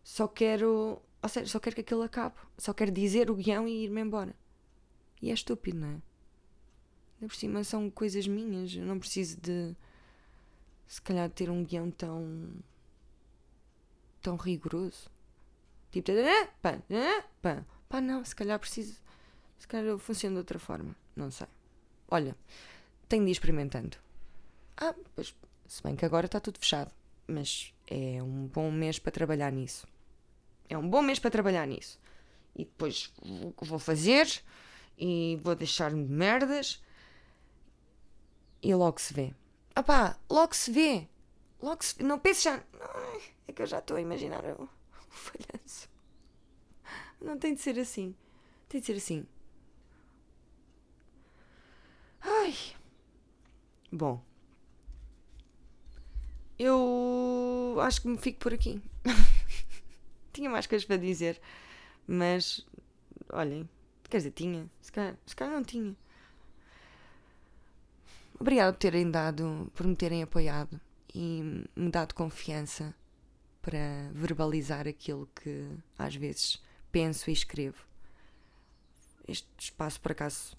só 0.03 0.29
quero, 0.29 1.01
ou 1.23 1.29
seja, 1.31 1.47
só 1.47 1.59
quero 1.59 1.77
que 1.77 1.81
aquilo 1.81 2.03
acabe, 2.03 2.35
só 2.59 2.75
quero 2.75 2.91
dizer 2.91 3.31
o 3.31 3.35
guião 3.35 3.67
e 3.67 3.85
ir-me 3.85 4.03
embora. 4.03 4.35
E 5.25 5.31
é 5.31 5.33
estúpido, 5.33 5.79
não 5.79 5.89
é? 5.89 5.91
Ainda 5.91 7.29
por 7.29 7.35
cima 7.35 7.65
são 7.65 7.89
coisas 7.89 8.27
minhas, 8.27 8.75
eu 8.75 8.85
não 8.85 8.99
preciso 8.99 9.41
de, 9.41 9.75
se 10.87 11.01
calhar, 11.01 11.31
ter 11.31 11.49
um 11.49 11.65
guião 11.65 11.91
tão. 11.91 12.51
tão 14.21 14.37
rigoroso. 14.37 15.11
Tipo, 15.91 16.13
pá, 16.61 16.79
pá, 17.41 17.65
pá, 17.89 18.01
não, 18.03 18.23
se 18.23 18.37
calhar 18.37 18.59
preciso. 18.59 19.01
Se 19.59 19.67
calhar 19.67 19.87
eu 19.87 19.99
funciono 19.99 20.35
de 20.35 20.41
outra 20.41 20.59
forma, 20.59 20.95
não 21.17 21.31
sei. 21.31 21.47
Olha, 22.11 22.37
tenho 23.09 23.25
de 23.25 23.31
ir 23.31 23.33
experimentando. 23.33 23.97
Ah, 24.77 24.95
pois, 25.15 25.35
se 25.67 25.83
bem 25.83 25.97
que 25.97 26.05
agora 26.05 26.27
está 26.27 26.39
tudo 26.39 26.59
fechado. 26.59 26.93
Mas 27.27 27.73
é 27.87 28.23
um 28.23 28.47
bom 28.47 28.71
mês 28.71 28.99
para 28.99 29.11
trabalhar 29.11 29.51
nisso. 29.51 29.89
É 30.69 30.77
um 30.77 30.87
bom 30.87 31.01
mês 31.01 31.19
para 31.19 31.31
trabalhar 31.31 31.67
nisso. 31.67 31.99
E 32.55 32.67
depois 32.67 33.11
vou 33.63 33.79
fazer 33.79 34.29
e 34.99 35.39
vou 35.43 35.55
deixar-me 35.55 36.07
de 36.07 36.13
merdas 36.13 36.83
e 38.63 38.75
logo 38.75 39.01
se 39.01 39.13
vê. 39.13 39.35
Ah 39.75 39.83
pá, 39.83 40.19
logo 40.31 40.55
se 40.55 40.71
vê. 40.71 41.09
Logo 41.61 41.83
se 41.85 41.97
vê. 41.97 42.05
Não 42.05 42.19
penses 42.19 42.43
já. 42.45 42.63
é 43.47 43.53
que 43.53 43.63
eu 43.63 43.67
já 43.67 43.79
estou 43.79 43.97
a 43.97 44.01
imaginar 44.01 44.45
o, 44.45 44.63
o 44.63 44.69
falhanço. 45.11 45.89
Não 47.21 47.39
tem 47.39 47.55
de 47.55 47.61
ser 47.61 47.79
assim. 47.79 48.15
Tem 48.69 48.81
de 48.81 48.87
ser 48.87 48.97
assim. 48.97 49.27
Ai. 52.21 52.55
Bom. 53.91 54.23
Eu 56.59 57.77
acho 57.81 58.03
que 58.03 58.09
me 58.09 58.19
fico 58.19 58.39
por 58.39 58.55
aqui. 58.55 58.81
tinha 60.33 60.51
mais 60.51 60.67
coisas 60.67 60.85
para 60.87 60.97
dizer, 60.97 61.41
mas 62.07 62.67
olhem, 63.33 63.69
quer 64.09 64.19
dizer, 64.19 64.31
tinha, 64.33 64.71
se 64.81 64.93
calhar, 64.93 65.17
se 65.27 65.37
calhar 65.37 65.55
não 65.55 65.65
tinha. 65.65 65.95
Obrigada 68.39 68.73
por 68.73 68.79
terem 68.79 69.11
dado, 69.11 69.71
por 69.75 69.87
me 69.87 69.97
terem 69.97 70.23
apoiado 70.23 70.81
e 71.15 71.65
me 71.77 71.91
dado 71.91 72.15
confiança 72.15 72.95
para 73.63 74.11
verbalizar 74.13 74.87
aquilo 74.87 75.29
que 75.35 75.71
às 75.99 76.15
vezes 76.15 76.63
penso 76.91 77.31
e 77.31 77.33
escrevo. 77.33 77.79
Este 79.27 79.49
espaço, 79.59 80.01
por 80.01 80.13
acaso, 80.13 80.57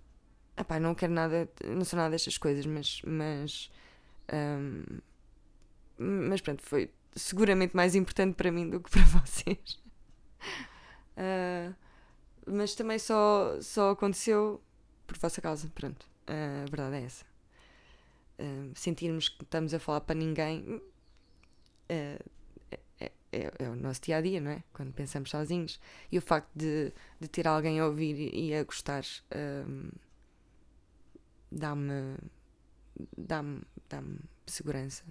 Epá, 0.58 0.80
não 0.80 0.96
quero 0.96 1.12
nada, 1.12 1.50
não 1.66 1.84
sou 1.84 1.98
nada 1.98 2.12
destas 2.12 2.38
coisas, 2.38 2.66
mas. 2.66 3.02
Mas, 3.06 3.70
um, 4.34 5.00
mas 5.98 6.42
pronto, 6.42 6.64
foi 6.64 6.90
seguramente 7.14 7.75
mais 7.75 7.94
importante 7.96 8.36
para 8.36 8.52
mim 8.52 8.70
do 8.70 8.80
que 8.80 8.90
para 8.90 9.04
vocês. 9.20 9.80
Mas 12.56 12.74
também 12.74 12.98
só, 12.98 13.60
só 13.62 13.92
aconteceu 13.92 14.62
por 15.06 15.18
vossa 15.18 15.42
causa, 15.42 15.70
pronto. 15.76 16.04
Uh, 16.28 16.64
a 16.64 16.70
verdade 16.70 16.96
é 16.96 17.04
essa. 17.04 17.26
Uh, 18.40 18.72
sentirmos 18.74 19.30
que 19.30 19.44
estamos 19.44 19.74
a 19.74 19.80
falar 19.80 20.02
para 20.02 20.16
ninguém 20.16 20.82
é, 21.90 22.20
é, 23.00 23.12
é, 23.32 23.70
o 23.70 23.76
nosso 23.76 24.02
dia 24.02 24.18
a 24.18 24.22
dia, 24.22 24.40
não 24.40 24.52
é? 24.52 24.64
Quando 24.72 24.94
pensamos 24.94 25.30
sozinhos. 25.30 25.80
E 26.12 26.18
o 26.18 26.22
facto 26.22 26.50
de, 26.56 26.94
de 27.20 27.28
ter 27.28 27.46
alguém 27.46 27.80
a 27.80 27.86
ouvir 27.86 28.34
e 28.34 28.56
a 28.56 28.64
gostar 28.64 29.04
dá-me 31.52 32.18
dá-me 33.18 33.62
dá 33.90 34.02
segurança, 34.48 35.04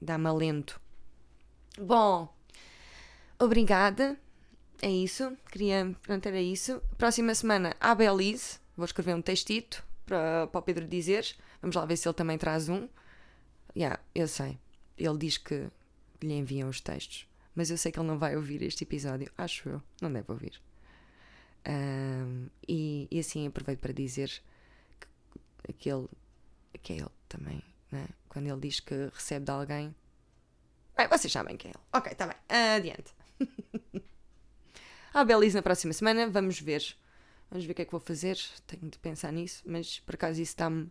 dá-me 0.00 0.26
alento. 0.28 0.80
Bom, 1.78 2.32
obrigada. 3.38 4.18
É 4.80 4.90
isso. 4.90 5.36
Queria. 5.50 5.94
Pronto, 6.02 6.26
era 6.26 6.40
isso. 6.40 6.80
Próxima 6.96 7.34
semana, 7.34 7.74
a 7.80 7.94
Belize. 7.94 8.58
Vou 8.76 8.84
escrever 8.84 9.14
um 9.14 9.22
textito 9.22 9.84
para, 10.06 10.46
para 10.46 10.58
o 10.58 10.62
Pedro 10.62 10.86
dizer. 10.86 11.36
Vamos 11.60 11.74
lá 11.74 11.84
ver 11.84 11.96
se 11.96 12.08
ele 12.08 12.14
também 12.14 12.38
traz 12.38 12.68
um. 12.68 12.88
Yeah, 13.76 14.00
eu 14.14 14.28
sei. 14.28 14.58
Ele 14.96 15.18
diz 15.18 15.36
que 15.36 15.68
lhe 16.22 16.34
enviam 16.34 16.68
os 16.68 16.80
textos. 16.80 17.28
Mas 17.54 17.70
eu 17.70 17.76
sei 17.78 17.90
que 17.90 17.98
ele 17.98 18.06
não 18.06 18.18
vai 18.18 18.36
ouvir 18.36 18.62
este 18.62 18.84
episódio. 18.84 19.30
Acho 19.36 19.68
eu. 19.68 19.82
Não 20.00 20.12
deve 20.12 20.30
ouvir. 20.30 20.60
Um, 21.66 22.48
e, 22.66 23.08
e 23.10 23.18
assim 23.18 23.46
aproveito 23.46 23.80
para 23.80 23.92
dizer 23.92 24.32
aquele 25.68 26.08
que 26.82 26.92
é 26.94 26.96
ele 26.96 27.10
também, 27.28 27.62
né? 27.90 28.06
quando 28.28 28.46
ele 28.46 28.60
diz 28.60 28.80
que 28.80 28.94
recebe 29.12 29.44
de 29.44 29.50
alguém. 29.50 29.94
Bem, 30.96 31.08
vocês 31.08 31.32
sabem 31.32 31.56
que 31.56 31.68
é 31.68 31.70
ele. 31.70 31.80
Ok, 31.92 32.12
está 32.12 32.26
bem. 32.26 32.36
Adiante. 32.48 33.17
A 35.12 35.24
Belize 35.24 35.56
na 35.56 35.62
próxima 35.62 35.92
semana, 35.92 36.28
vamos 36.28 36.60
ver. 36.60 36.96
Vamos 37.50 37.64
ver 37.64 37.72
o 37.72 37.74
que 37.74 37.82
é 37.82 37.84
que 37.84 37.92
vou 37.92 38.00
fazer. 38.00 38.38
Tenho 38.66 38.90
de 38.90 38.98
pensar 38.98 39.32
nisso, 39.32 39.62
mas 39.66 40.00
por 40.00 40.14
acaso 40.14 40.40
isso 40.40 40.52
está-me. 40.52 40.90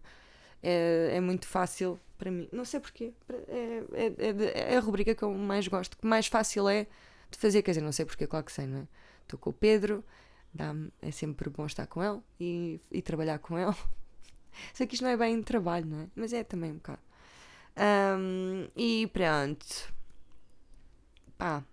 É, 0.64 1.12
é, 1.14 1.22
muito 1.22 1.48
fácil 1.48 2.00
para 2.18 2.32
mim. 2.32 2.50
Não 2.52 2.66
sei 2.66 2.80
porquê. 2.80 3.14
É, 3.48 3.84
é, 3.94 4.74
é, 4.74 4.78
a 4.78 4.80
rubrica 4.80 5.14
que 5.14 5.24
eu 5.24 5.32
mais 5.32 5.68
gosto, 5.68 5.98
que 5.98 6.06
mais 6.06 6.28
fácil 6.28 6.68
é 6.68 6.88
de 7.30 7.38
fazer. 7.38 7.62
Quer 7.62 7.72
dizer, 7.72 7.82
não 7.82 7.92
sei 7.92 8.06
porquê, 8.06 8.26
claro 8.26 8.46
que 8.46 8.52
sei, 8.52 8.66
não 8.66 8.80
é? 8.80 8.88
Estou 9.24 9.38
com 9.40 9.50
o 9.52 9.54
Pedro, 9.54 10.04
é 11.02 11.12
sempre 11.12 11.50
bom 11.50 11.66
estar 11.66 11.86
com 11.88 12.04
ele 12.04 12.22
e, 12.40 12.80
e 12.92 13.02
trabalhar 13.02 13.40
com 13.40 13.58
ele. 13.58 13.76
Sei 14.74 14.88
que 14.88 14.96
isto 14.96 15.04
não 15.04 15.12
é 15.12 15.18
bem 15.18 15.44
trabalho, 15.44 15.86
não 15.86 16.00
é? 16.02 16.08
Mas 16.16 16.34
é 16.34 16.44
também 16.44 16.72
um 16.72 16.76
bocado. 16.76 17.00
Um, 17.78 18.68
e 18.76 19.06
pronto. 19.08 19.94
Pá. 21.38 21.64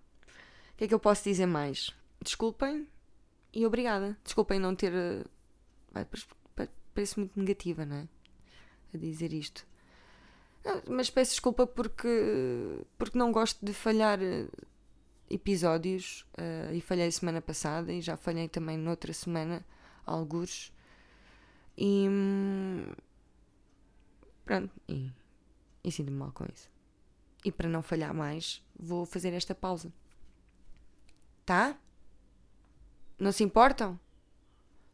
O 0.73 0.77
que 0.77 0.83
é 0.83 0.87
que 0.87 0.93
eu 0.93 0.99
posso 0.99 1.23
dizer 1.23 1.47
mais? 1.47 1.95
Desculpem 2.25 2.87
e 3.53 3.65
obrigada. 3.67 4.17
Desculpem 4.23 4.59
não 4.59 4.75
ter. 4.75 4.91
Parece 6.93 7.19
muito 7.19 7.39
negativa, 7.39 7.85
não 7.85 7.97
é? 7.97 8.07
A 8.93 8.97
dizer 8.97 9.31
isto. 9.31 9.65
Não, 10.63 10.81
mas 10.89 11.09
peço 11.11 11.31
desculpa 11.31 11.67
porque, 11.67 12.83
porque 12.97 13.17
não 13.17 13.31
gosto 13.31 13.63
de 13.63 13.71
falhar 13.71 14.19
eh, 14.19 14.47
episódios 15.29 16.25
uh, 16.39 16.73
e 16.73 16.81
falhei 16.81 17.11
semana 17.11 17.39
passada 17.39 17.93
e 17.93 18.01
já 18.01 18.17
falhei 18.17 18.49
também 18.49 18.75
noutra 18.75 19.13
semana, 19.13 19.63
alguns. 20.05 20.73
E. 21.77 22.07
Pronto, 24.43 24.73
e, 24.89 25.11
e 25.83 25.91
sinto-me 25.91 26.17
mal 26.17 26.31
com 26.31 26.45
isso. 26.45 26.69
E 27.43 27.51
para 27.51 27.69
não 27.69 27.83
falhar 27.83 28.13
mais, 28.13 28.63
vou 28.79 29.05
fazer 29.05 29.33
esta 29.33 29.53
pausa. 29.53 29.93
Tá? 31.45 31.77
Não 33.17 33.31
se 33.31 33.43
importam? 33.43 33.99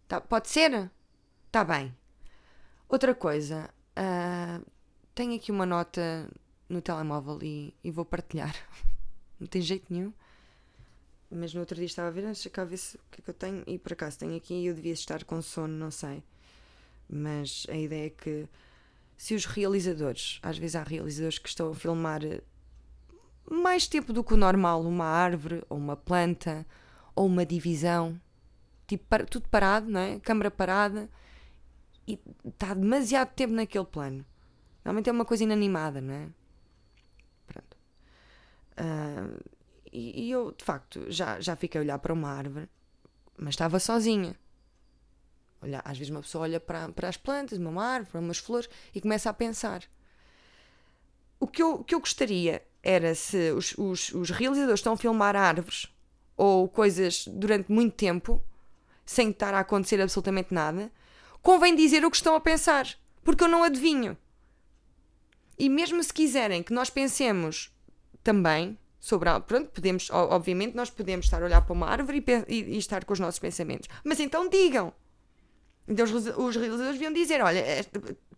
Tá, 0.07 0.21
pode 0.21 0.49
ser? 0.49 0.91
Tá 1.51 1.63
bem. 1.63 1.95
Outra 2.87 3.15
coisa, 3.15 3.69
uh, 3.97 4.65
tenho 5.15 5.35
aqui 5.35 5.51
uma 5.51 5.65
nota 5.65 6.29
no 6.67 6.81
telemóvel 6.81 7.39
e, 7.41 7.73
e, 7.83 7.91
vou 7.91 8.05
partilhar. 8.05 8.55
Não 9.39 9.47
tem 9.47 9.61
jeito 9.61 9.91
nenhum. 9.91 10.13
Mas 11.29 11.53
no 11.53 11.61
outro 11.61 11.75
dia 11.75 11.85
estava 11.85 12.09
a 12.09 12.11
ver, 12.11 12.23
deixa 12.23 12.49
cá 12.49 12.65
ver 12.65 12.77
se, 12.77 12.97
o 12.97 12.99
que 13.09 13.21
é 13.21 13.23
que 13.23 13.29
eu 13.29 13.33
tenho. 13.33 13.63
E 13.65 13.79
por 13.79 13.93
acaso 13.93 14.19
tenho 14.19 14.35
aqui 14.35 14.53
e 14.53 14.67
eu 14.67 14.73
devia 14.73 14.91
estar 14.91 15.23
com 15.23 15.41
sono, 15.41 15.73
não 15.73 15.89
sei 15.89 16.23
mas 17.11 17.67
a 17.69 17.75
ideia 17.75 18.07
é 18.07 18.09
que 18.09 18.47
se 19.17 19.35
os 19.35 19.45
realizadores, 19.45 20.39
às 20.41 20.57
vezes 20.57 20.75
há 20.75 20.83
realizadores 20.83 21.37
que 21.37 21.49
estão 21.49 21.69
a 21.69 21.75
filmar 21.75 22.23
eh, 22.23 22.41
mais 23.49 23.85
tempo 23.87 24.13
do 24.13 24.23
que 24.23 24.33
o 24.33 24.37
normal, 24.37 24.81
uma 24.81 25.05
árvore 25.05 25.61
ou 25.69 25.77
uma 25.77 25.97
planta 25.97 26.65
ou 27.15 27.25
uma 27.25 27.45
divisão, 27.45 28.19
tipo 28.87 29.05
tudo 29.25 29.47
parado, 29.49 29.89
não 29.89 29.99
é? 29.99 30.19
Câmara 30.19 30.51
parada 30.51 31.09
e 32.07 32.19
está 32.45 32.73
demasiado 32.73 33.33
tempo 33.33 33.53
naquele 33.53 33.85
plano. 33.85 34.25
Normalmente 34.83 35.09
é 35.09 35.13
uma 35.13 35.25
coisa 35.25 35.43
inanimada, 35.43 36.01
não 36.01 36.13
é? 36.13 36.29
Pronto. 37.47 37.77
Uh, 38.73 39.43
e, 39.91 40.25
e, 40.25 40.31
eu, 40.31 40.51
de 40.51 40.63
facto, 40.63 41.05
já, 41.09 41.39
já 41.39 41.55
fiquei 41.55 41.79
a 41.79 41.83
olhar 41.83 41.99
para 41.99 42.13
uma 42.13 42.29
árvore, 42.29 42.67
mas 43.37 43.49
estava 43.49 43.79
sozinha. 43.79 44.35
Olha, 45.61 45.81
às 45.85 45.97
vezes 45.97 46.09
uma 46.09 46.21
pessoa 46.21 46.43
olha 46.43 46.59
para, 46.59 46.89
para 46.89 47.07
as 47.07 47.17
plantas, 47.17 47.59
uma 47.59 47.83
árvore, 47.83 48.11
para 48.11 48.19
umas 48.19 48.39
flores 48.39 48.69
e 48.95 48.99
começa 48.99 49.29
a 49.29 49.33
pensar. 49.33 49.83
O 51.39 51.47
que 51.47 51.61
eu, 51.61 51.83
que 51.83 51.93
eu 51.93 51.99
gostaria 51.99 52.65
era 52.81 53.13
se 53.13 53.51
os, 53.51 53.77
os, 53.77 54.11
os 54.11 54.29
realizadores 54.31 54.79
estão 54.79 54.93
a 54.93 54.97
filmar 54.97 55.35
árvores 55.35 55.87
ou 56.41 56.67
coisas 56.67 57.27
durante 57.27 57.71
muito 57.71 57.93
tempo, 57.93 58.43
sem 59.05 59.29
estar 59.29 59.53
a 59.53 59.59
acontecer 59.59 60.01
absolutamente 60.01 60.51
nada, 60.51 60.91
convém 61.39 61.75
dizer 61.75 62.03
o 62.03 62.09
que 62.09 62.17
estão 62.17 62.33
a 62.33 62.39
pensar, 62.39 62.87
porque 63.23 63.43
eu 63.43 63.47
não 63.47 63.63
adivinho. 63.63 64.17
E 65.55 65.69
mesmo 65.69 66.03
se 66.03 66.11
quiserem 66.11 66.63
que 66.63 66.73
nós 66.73 66.89
pensemos 66.89 67.71
também 68.23 68.75
sobre 68.99 69.29
pronto, 69.41 69.69
podemos, 69.69 70.09
obviamente, 70.09 70.75
nós 70.75 70.89
podemos 70.89 71.27
estar 71.27 71.43
a 71.43 71.45
olhar 71.45 71.61
para 71.61 71.73
uma 71.73 71.87
árvore 71.87 72.25
e, 72.27 72.55
e, 72.55 72.73
e 72.73 72.77
estar 72.79 73.05
com 73.05 73.13
os 73.13 73.19
nossos 73.19 73.37
pensamentos, 73.37 73.87
mas 74.03 74.19
então 74.19 74.49
digam. 74.49 74.91
Então 75.87 76.05
os, 76.05 76.11
os 76.11 76.55
realizadores 76.55 76.93
deviam 76.93 77.13
dizer: 77.13 77.43
olha, 77.43 77.63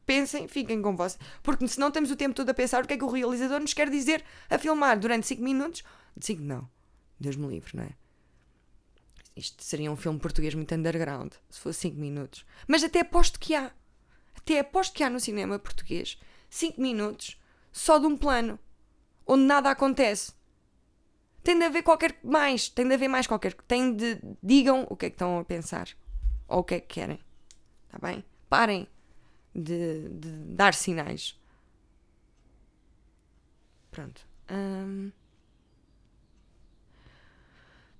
pensem, 0.06 0.50
fiquem 0.50 0.82
com 0.82 0.94
vós. 0.94 1.18
Porque 1.42 1.66
se 1.70 1.80
não 1.80 1.90
temos 1.90 2.12
o 2.12 2.18
tempo 2.18 2.36
todo 2.36 2.50
a 2.50 2.54
pensar 2.54 2.84
o 2.84 2.88
que 2.88 2.96
é 2.96 2.98
que 2.98 3.04
o 3.06 3.10
realizador 3.10 3.62
nos 3.62 3.74
quer 3.74 3.90
dizer 3.90 4.26
a 4.50 4.58
filmar 4.58 5.00
durante 5.00 5.26
5 5.26 5.42
minutos. 5.42 5.84
5 6.20 6.42
não. 6.42 6.68
Deus 7.24 7.36
me 7.36 7.48
livre, 7.48 7.76
não 7.76 7.84
é? 7.84 7.92
Isto 9.36 9.64
seria 9.64 9.92
um 9.92 9.96
filme 9.96 10.20
português 10.20 10.54
muito 10.54 10.74
underground, 10.76 11.34
se 11.50 11.60
fosse 11.60 11.80
5 11.82 11.98
minutos. 11.98 12.46
Mas 12.68 12.84
até 12.84 13.00
aposto 13.00 13.40
que 13.40 13.56
há. 13.56 13.72
Até 14.36 14.60
aposto 14.60 14.94
que 14.94 15.04
há 15.04 15.10
no 15.10 15.20
cinema 15.20 15.58
português 15.58 16.20
5 16.50 16.80
minutos 16.80 17.42
só 17.72 17.98
de 17.98 18.06
um 18.06 18.16
plano, 18.16 18.60
onde 19.26 19.44
nada 19.44 19.72
acontece. 19.72 20.34
Tem 21.42 21.58
de 21.58 21.66
haver 21.66 21.82
qualquer 21.82 22.20
mais, 22.24 22.70
tem 22.70 22.88
de 22.88 22.94
haver 22.94 23.08
mais 23.08 23.26
qualquer. 23.26 23.54
Tem 23.54 23.96
de. 23.96 24.22
Digam 24.42 24.86
o 24.90 24.96
que 24.96 25.08
é 25.08 25.10
que 25.10 25.16
estão 25.16 25.40
a 25.40 25.46
pensar. 25.46 25.90
Ou 26.48 26.60
o 26.60 26.64
que 26.64 26.76
é 26.76 26.80
que 26.80 26.94
querem. 26.94 27.20
Está 27.86 27.98
bem? 28.06 28.24
Parem 28.48 28.88
de, 29.56 30.10
de 30.10 30.30
dar 30.54 30.74
sinais. 30.74 31.40
Pronto. 33.92 34.22
Hum, 34.52 35.12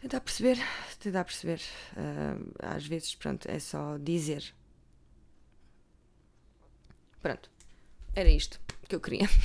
tentar 0.04 0.20
perceber, 0.20 0.58
tentar 1.00 1.24
perceber. 1.24 1.62
Hum, 1.98 2.52
às 2.60 2.86
vezes, 2.86 3.16
pronto, 3.16 3.50
é 3.50 3.58
só 3.60 3.98
dizer. 3.98 4.54
Pronto. 7.22 7.50
Era 8.14 8.30
isto 8.30 8.60
que 8.88 8.96
eu 8.96 9.00
queria. 9.00 9.28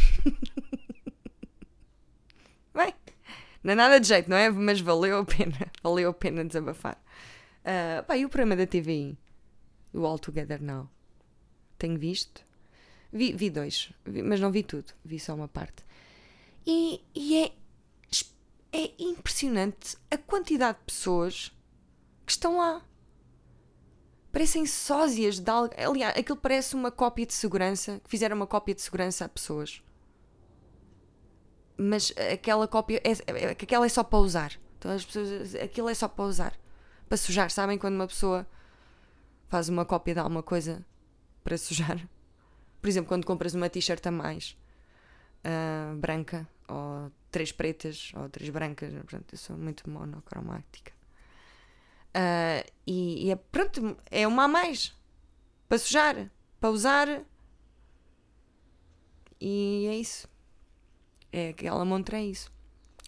Bem, 2.75 2.93
não 3.63 3.73
é 3.73 3.75
nada 3.77 4.01
de 4.01 4.09
jeito, 4.09 4.29
não 4.29 4.37
é? 4.37 4.51
Mas 4.51 4.81
valeu 4.81 5.19
a 5.19 5.25
pena. 5.25 5.57
Valeu 5.83 6.11
a 6.11 6.15
pena 6.15 6.45
desabafar. 6.45 7.01
Uh, 7.65 8.03
pá, 8.05 8.17
e 8.17 8.25
o 8.25 8.29
programa 8.29 8.57
da 8.57 8.67
TVI? 8.67 9.17
O 9.93 10.05
All 10.05 10.19
Together 10.19 10.61
Now? 10.61 10.91
tenho 11.79 11.99
visto. 11.99 12.45
Vi, 13.13 13.33
vi 13.33 13.49
dois, 13.49 13.91
vi, 14.05 14.23
mas 14.23 14.41
não 14.41 14.51
vi 14.51 14.63
tudo, 14.63 14.93
vi 15.05 15.19
só 15.19 15.35
uma 15.35 15.49
parte. 15.49 15.83
E, 16.67 17.01
e 17.15 17.45
é, 17.45 17.53
é 18.73 18.93
impressionante 18.99 19.97
a 20.11 20.17
quantidade 20.19 20.79
de 20.79 20.85
pessoas 20.85 21.53
que 22.25 22.33
estão 22.33 22.59
lá. 22.59 22.83
Parecem 24.31 24.67
sósias 24.67 25.39
de 25.39 25.51
algo. 25.51 25.75
Aliás, 25.77 26.17
aquilo 26.17 26.39
parece 26.39 26.75
uma 26.75 26.91
cópia 26.91 27.27
de 27.27 27.33
segurança, 27.33 28.01
que 28.05 28.11
fizeram 28.11 28.37
uma 28.37 28.47
cópia 28.47 28.75
de 28.75 28.83
segurança 28.83 29.25
a 29.25 29.29
pessoas. 29.29 29.83
Mas 31.77 32.13
aquela 32.33 32.69
cópia, 32.69 33.01
é, 33.05 33.13
é, 33.27 33.51
aquela 33.51 33.87
é 33.87 33.89
só 33.89 34.03
para 34.05 34.19
usar. 34.19 34.53
Então 34.79 34.91
as 34.91 35.05
pessoas, 35.05 35.55
aquilo 35.55 35.89
é 35.89 35.95
só 35.95 36.07
para 36.07 36.25
usar. 36.25 36.59
Para 37.09 37.17
sujar, 37.17 37.51
sabem? 37.51 37.79
Quando 37.79 37.95
uma 37.95 38.07
pessoa 38.07 38.47
faz 39.49 39.69
uma 39.69 39.85
cópia 39.85 40.15
de 40.15 40.21
alguma 40.21 40.43
coisa 40.43 40.85
para 41.43 41.57
sujar. 41.57 42.07
Por 42.81 42.89
exemplo, 42.89 43.09
quando 43.09 43.25
compras 43.25 43.55
uma 43.55 43.69
t-shirt 43.71 44.07
a 44.07 44.11
mais 44.11 44.57
uh, 45.45 45.97
branca, 45.97 46.47
ou 46.69 47.11
três 47.31 47.53
pretas, 47.53 48.13
ou 48.15 48.29
três 48.29 48.51
brancas, 48.51 48.93
portanto, 48.93 49.33
eu 49.33 49.39
sou 49.39 49.57
muito 49.57 49.89
monocromática. 49.89 50.93
Uh, 52.09 52.65
e, 52.87 53.27
e 53.27 53.31
é, 53.31 53.37
pronto, 53.37 53.97
é 54.11 54.27
uma 54.27 54.45
a 54.45 54.49
mais 54.49 54.97
para 55.69 55.79
sujar, 55.79 56.31
para 56.59 56.71
usar. 56.71 57.25
E 59.41 59.87
é 59.89 59.97
isso. 59.97 60.29
É 61.31 61.51
aquela 61.51 61.85
montra, 61.85 62.19
é 62.19 62.25
isso. 62.25 62.51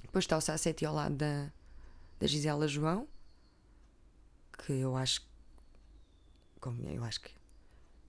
Depois 0.02 0.24
está 0.24 0.36
o 0.36 0.40
Sassetti 0.40 0.84
ao 0.84 0.94
lado 0.94 1.16
da, 1.16 1.50
da 2.18 2.26
Gisela 2.26 2.68
João, 2.68 3.08
que 4.58 4.72
eu 4.72 4.96
acho. 4.96 5.28
Como 6.60 6.86
eu 6.86 7.02
acho 7.02 7.22
que 7.22 7.40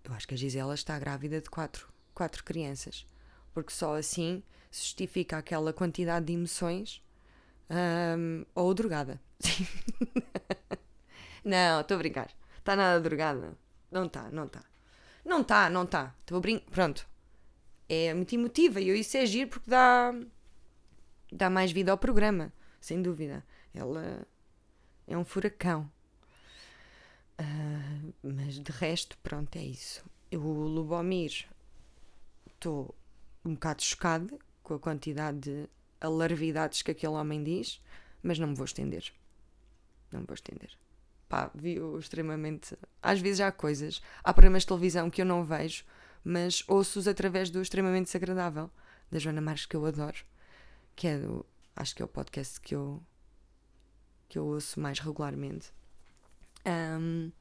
eu 0.03 0.13
acho 0.13 0.27
que 0.27 0.33
a 0.33 0.37
Gisela 0.37 0.73
está 0.73 0.97
grávida 0.99 1.39
de 1.39 1.49
quatro, 1.49 1.87
quatro 2.13 2.43
crianças, 2.43 3.05
porque 3.53 3.71
só 3.71 3.95
assim 3.95 4.43
se 4.71 4.85
justifica 4.85 5.37
aquela 5.37 5.73
quantidade 5.73 6.27
de 6.27 6.33
emoções 6.33 7.03
um, 7.69 8.45
ou 8.55 8.73
drogada. 8.73 9.21
não, 11.43 11.81
estou 11.81 11.95
a 11.95 11.97
brincar. 11.97 12.31
Está 12.57 12.75
nada 12.75 13.01
drogada. 13.01 13.57
Não 13.91 14.05
está, 14.05 14.31
não 14.31 14.45
está. 14.45 14.63
Não 15.25 15.41
está, 15.41 15.69
não 15.69 15.83
está. 15.83 16.15
Estou 16.21 16.37
a 16.37 16.41
brincar. 16.41 16.71
Pronto. 16.71 17.05
É 17.89 18.13
muito 18.13 18.33
emotiva 18.33 18.79
e 18.79 18.97
isso 18.97 19.17
é 19.17 19.25
giro 19.25 19.49
porque 19.49 19.69
dá, 19.69 20.13
dá 21.29 21.49
mais 21.49 21.73
vida 21.73 21.91
ao 21.91 21.97
programa, 21.97 22.53
sem 22.79 23.01
dúvida. 23.01 23.45
Ela 23.73 24.25
é 25.05 25.17
um 25.17 25.25
furacão. 25.25 25.91
Uh, 27.37 28.13
mas 28.23 28.57
de 28.57 28.71
resto, 28.71 29.17
pronto, 29.17 29.57
é 29.57 29.63
isso. 29.63 30.05
Eu, 30.31 30.41
o 30.41 30.67
Lubomir, 30.67 31.45
estou 32.47 32.95
um 33.43 33.55
bocado 33.55 33.83
chocada 33.83 34.39
com 34.63 34.73
a 34.73 34.79
quantidade 34.79 35.39
de 35.39 35.69
alarvidades 35.99 36.81
que 36.81 36.91
aquele 36.91 37.13
homem 37.13 37.43
diz, 37.43 37.81
mas 38.23 38.39
não 38.39 38.47
me 38.47 38.55
vou 38.55 38.65
estender. 38.65 39.13
Não 40.11 40.21
me 40.21 40.25
vou 40.25 40.33
estender. 40.33 40.71
Pá, 41.29 41.49
viu 41.55 41.97
extremamente. 41.97 42.77
Às 43.01 43.21
vezes 43.21 43.39
há 43.39 43.51
coisas, 43.51 44.01
há 44.23 44.33
programas 44.33 44.63
de 44.63 44.67
televisão 44.67 45.09
que 45.09 45.21
eu 45.21 45.25
não 45.25 45.45
vejo, 45.45 45.85
mas 46.23 46.63
ouço-os 46.67 47.07
através 47.07 47.49
do 47.49 47.61
extremamente 47.61 48.07
desagradável 48.07 48.69
da 49.09 49.19
Joana 49.19 49.41
Marques, 49.41 49.65
que 49.65 49.75
eu 49.75 49.85
adoro, 49.85 50.17
que 50.95 51.07
é 51.07 51.17
do. 51.17 51.45
Acho 51.75 51.95
que 51.95 52.01
é 52.01 52.05
o 52.05 52.07
podcast 52.07 52.59
que 52.59 52.75
eu, 52.75 53.01
que 54.27 54.37
eu 54.37 54.45
ouço 54.45 54.79
mais 54.79 54.99
regularmente. 54.99 55.71
Um, 56.65 57.31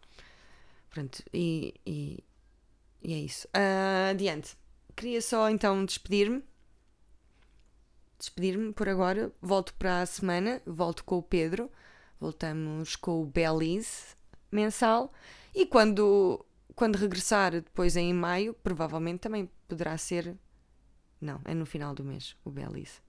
pronto, 0.88 1.22
e, 1.32 1.74
e, 1.84 2.24
e, 3.02 3.12
é 3.12 3.18
isso. 3.18 3.48
Uh, 3.48 4.10
adiante. 4.10 4.56
Queria 4.96 5.20
só 5.20 5.50
então 5.50 5.84
despedir-me. 5.84 6.44
Despedir-me 8.20 8.70
por 8.74 8.86
agora. 8.86 9.32
Volto 9.40 9.72
para 9.74 10.02
a 10.02 10.06
semana. 10.06 10.60
Volto 10.66 11.02
com 11.04 11.16
o 11.16 11.22
Pedro. 11.22 11.70
Voltamos 12.20 12.94
com 12.94 13.22
o 13.22 13.24
Belize 13.24 14.14
mensal. 14.52 15.10
E 15.54 15.64
quando, 15.64 16.44
quando 16.74 16.96
regressar 16.96 17.52
depois 17.52 17.96
em 17.96 18.12
maio, 18.12 18.52
provavelmente 18.52 19.20
também 19.20 19.50
poderá 19.66 19.96
ser. 19.96 20.36
Não, 21.18 21.40
é 21.46 21.54
no 21.54 21.64
final 21.64 21.94
do 21.94 22.04
mês, 22.04 22.36
o 22.44 22.50
Belize. 22.50 23.00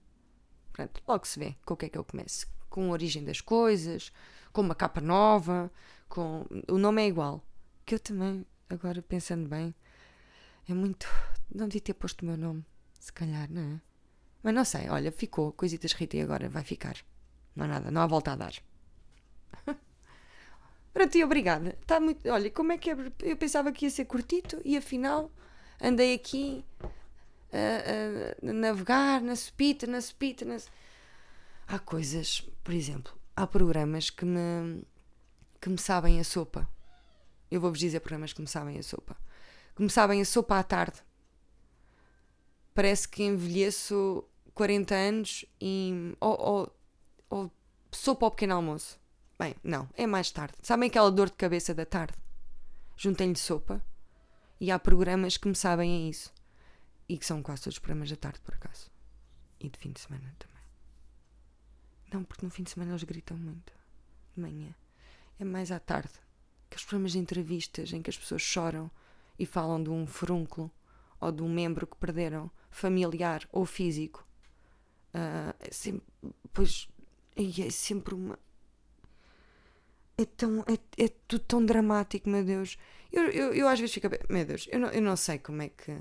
Pronto, 0.72 1.02
logo 1.06 1.26
se 1.26 1.38
vê 1.38 1.56
com 1.66 1.74
o 1.74 1.76
que 1.76 1.86
é 1.86 1.88
que 1.90 1.98
eu 1.98 2.04
começo. 2.04 2.46
Com 2.70 2.88
a 2.88 2.92
origem 2.92 3.22
das 3.22 3.42
coisas, 3.42 4.10
com 4.50 4.62
uma 4.62 4.74
capa 4.74 5.02
nova, 5.02 5.70
com. 6.08 6.46
O 6.70 6.78
nome 6.78 7.02
é 7.02 7.06
igual. 7.06 7.44
Que 7.84 7.96
eu 7.96 8.00
também, 8.00 8.46
agora 8.70 9.02
pensando 9.02 9.46
bem, 9.46 9.74
é 10.66 10.72
muito. 10.72 11.06
Não 11.54 11.68
devia 11.68 11.82
ter 11.82 11.92
posto 11.92 12.22
o 12.22 12.24
meu 12.24 12.38
nome, 12.38 12.64
se 12.98 13.12
calhar, 13.12 13.50
não 13.52 13.74
é? 13.74 13.91
Mas 14.42 14.54
não 14.54 14.64
sei, 14.64 14.88
olha, 14.88 15.12
ficou. 15.12 15.52
Coisitas 15.52 15.92
Rita 15.92 16.16
e 16.16 16.22
agora 16.22 16.48
vai 16.48 16.64
ficar. 16.64 16.96
Não 17.54 17.64
há 17.64 17.68
nada, 17.68 17.90
não 17.90 18.00
há 18.00 18.06
volta 18.06 18.32
a 18.32 18.36
dar. 18.36 18.52
Ti, 21.10 21.22
obrigada. 21.22 21.76
Está 21.80 22.00
muito. 22.00 22.28
Olha, 22.28 22.50
como 22.50 22.72
é 22.72 22.78
que 22.78 22.90
é? 22.90 22.96
Eu 23.20 23.36
pensava 23.36 23.70
que 23.72 23.86
ia 23.86 23.90
ser 23.90 24.04
curtito 24.06 24.60
e 24.64 24.76
afinal 24.76 25.30
andei 25.80 26.14
aqui 26.14 26.64
a, 27.52 28.46
a 28.48 28.52
navegar 28.52 29.20
na 29.20 29.36
supita, 29.36 29.86
na 29.86 30.00
supita. 30.00 30.44
Na... 30.44 30.56
Há 31.68 31.78
coisas, 31.78 32.40
por 32.64 32.74
exemplo, 32.74 33.12
há 33.36 33.46
programas 33.46 34.10
que 34.10 34.24
me 34.24 34.82
que 35.60 35.70
me 35.70 35.78
sabem 35.78 36.18
a 36.18 36.24
sopa. 36.24 36.68
Eu 37.48 37.60
vou-vos 37.60 37.78
dizer 37.78 38.00
programas 38.00 38.32
que 38.32 38.40
me 38.40 38.48
sabem 38.48 38.78
a 38.78 38.82
sopa. 38.82 39.16
Que 39.76 39.82
me 39.82 39.90
sabem 39.90 40.20
a 40.20 40.24
sopa 40.24 40.58
à 40.58 40.62
tarde. 40.62 41.00
Parece 42.74 43.08
que 43.08 43.22
envelheço 43.22 44.24
40 44.54 44.94
anos 44.94 45.44
e. 45.60 46.14
Ou, 46.20 46.40
ou, 46.40 46.76
ou 47.30 47.52
sopa 47.90 48.26
ao 48.26 48.30
pequeno 48.30 48.54
almoço. 48.54 49.00
Bem, 49.38 49.54
não, 49.62 49.88
é 49.94 50.06
mais 50.06 50.30
tarde. 50.30 50.54
Sabem 50.62 50.88
aquela 50.88 51.10
dor 51.10 51.28
de 51.28 51.36
cabeça 51.36 51.74
da 51.74 51.84
tarde? 51.84 52.14
Juntem-lhe 52.96 53.36
sopa. 53.36 53.84
E 54.60 54.70
há 54.70 54.78
programas 54.78 55.36
que 55.36 55.48
me 55.48 55.54
sabem 55.56 56.06
a 56.06 56.08
isso. 56.08 56.32
E 57.08 57.18
que 57.18 57.26
são 57.26 57.42
quase 57.42 57.62
todos 57.62 57.78
programas 57.78 58.10
da 58.10 58.16
tarde, 58.16 58.40
por 58.40 58.54
acaso. 58.54 58.90
E 59.58 59.68
de 59.68 59.78
fim 59.78 59.90
de 59.90 60.00
semana 60.00 60.34
também. 60.38 60.62
Não, 62.12 62.22
porque 62.22 62.44
no 62.44 62.50
fim 62.50 62.62
de 62.62 62.70
semana 62.70 62.92
eles 62.92 63.02
gritam 63.02 63.36
muito. 63.36 63.72
De 64.34 64.40
manhã 64.40 64.74
é 65.38 65.44
mais 65.44 65.72
à 65.72 65.80
tarde. 65.80 66.12
aqueles 66.66 66.84
programas 66.84 67.12
de 67.12 67.18
entrevistas 67.18 67.92
em 67.92 68.00
que 68.00 68.10
as 68.10 68.16
pessoas 68.16 68.42
choram 68.42 68.90
e 69.38 69.44
falam 69.44 69.82
de 69.82 69.90
um 69.90 70.06
furúnculo 70.06 70.70
ou 71.20 71.32
de 71.32 71.42
um 71.42 71.48
membro 71.48 71.86
que 71.86 71.96
perderam, 71.96 72.50
familiar 72.70 73.48
ou 73.52 73.66
físico. 73.66 74.26
Uh, 75.14 75.54
é 75.60 75.70
sempre, 75.70 76.06
pois, 76.52 76.88
é 77.36 77.70
sempre 77.70 78.14
uma. 78.14 78.38
É, 80.16 80.24
tão, 80.24 80.60
é, 80.60 81.04
é 81.04 81.08
tudo 81.26 81.44
tão 81.44 81.64
dramático, 81.64 82.28
meu 82.28 82.44
Deus. 82.44 82.78
Eu, 83.10 83.24
eu, 83.30 83.54
eu 83.54 83.68
às 83.68 83.78
vezes 83.78 83.94
fico. 83.94 84.08
Meu 84.30 84.44
Deus, 84.44 84.66
eu 84.70 84.80
não, 84.80 84.88
eu 84.88 85.02
não 85.02 85.16
sei 85.16 85.38
como 85.38 85.62
é 85.62 85.68
que. 85.68 85.96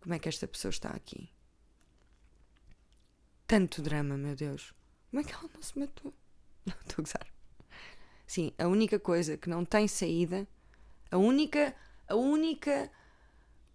Como 0.00 0.14
é 0.14 0.18
que 0.18 0.28
esta 0.28 0.46
pessoa 0.46 0.70
está 0.70 0.90
aqui. 0.90 1.30
Tanto 3.46 3.82
drama, 3.82 4.16
meu 4.16 4.36
Deus. 4.36 4.74
Como 5.10 5.20
é 5.20 5.24
que 5.24 5.34
ela 5.34 5.50
não 5.54 5.62
se 5.62 5.78
matou? 5.78 6.12
Não, 6.66 6.74
estou 6.82 6.96
a 6.98 7.02
gozar. 7.02 7.26
Sim, 8.26 8.52
a 8.58 8.68
única 8.68 9.00
coisa 9.00 9.38
que 9.38 9.48
não 9.48 9.64
tem 9.64 9.88
saída, 9.88 10.46
a 11.10 11.16
única, 11.16 11.74
a 12.06 12.14
única 12.14 12.90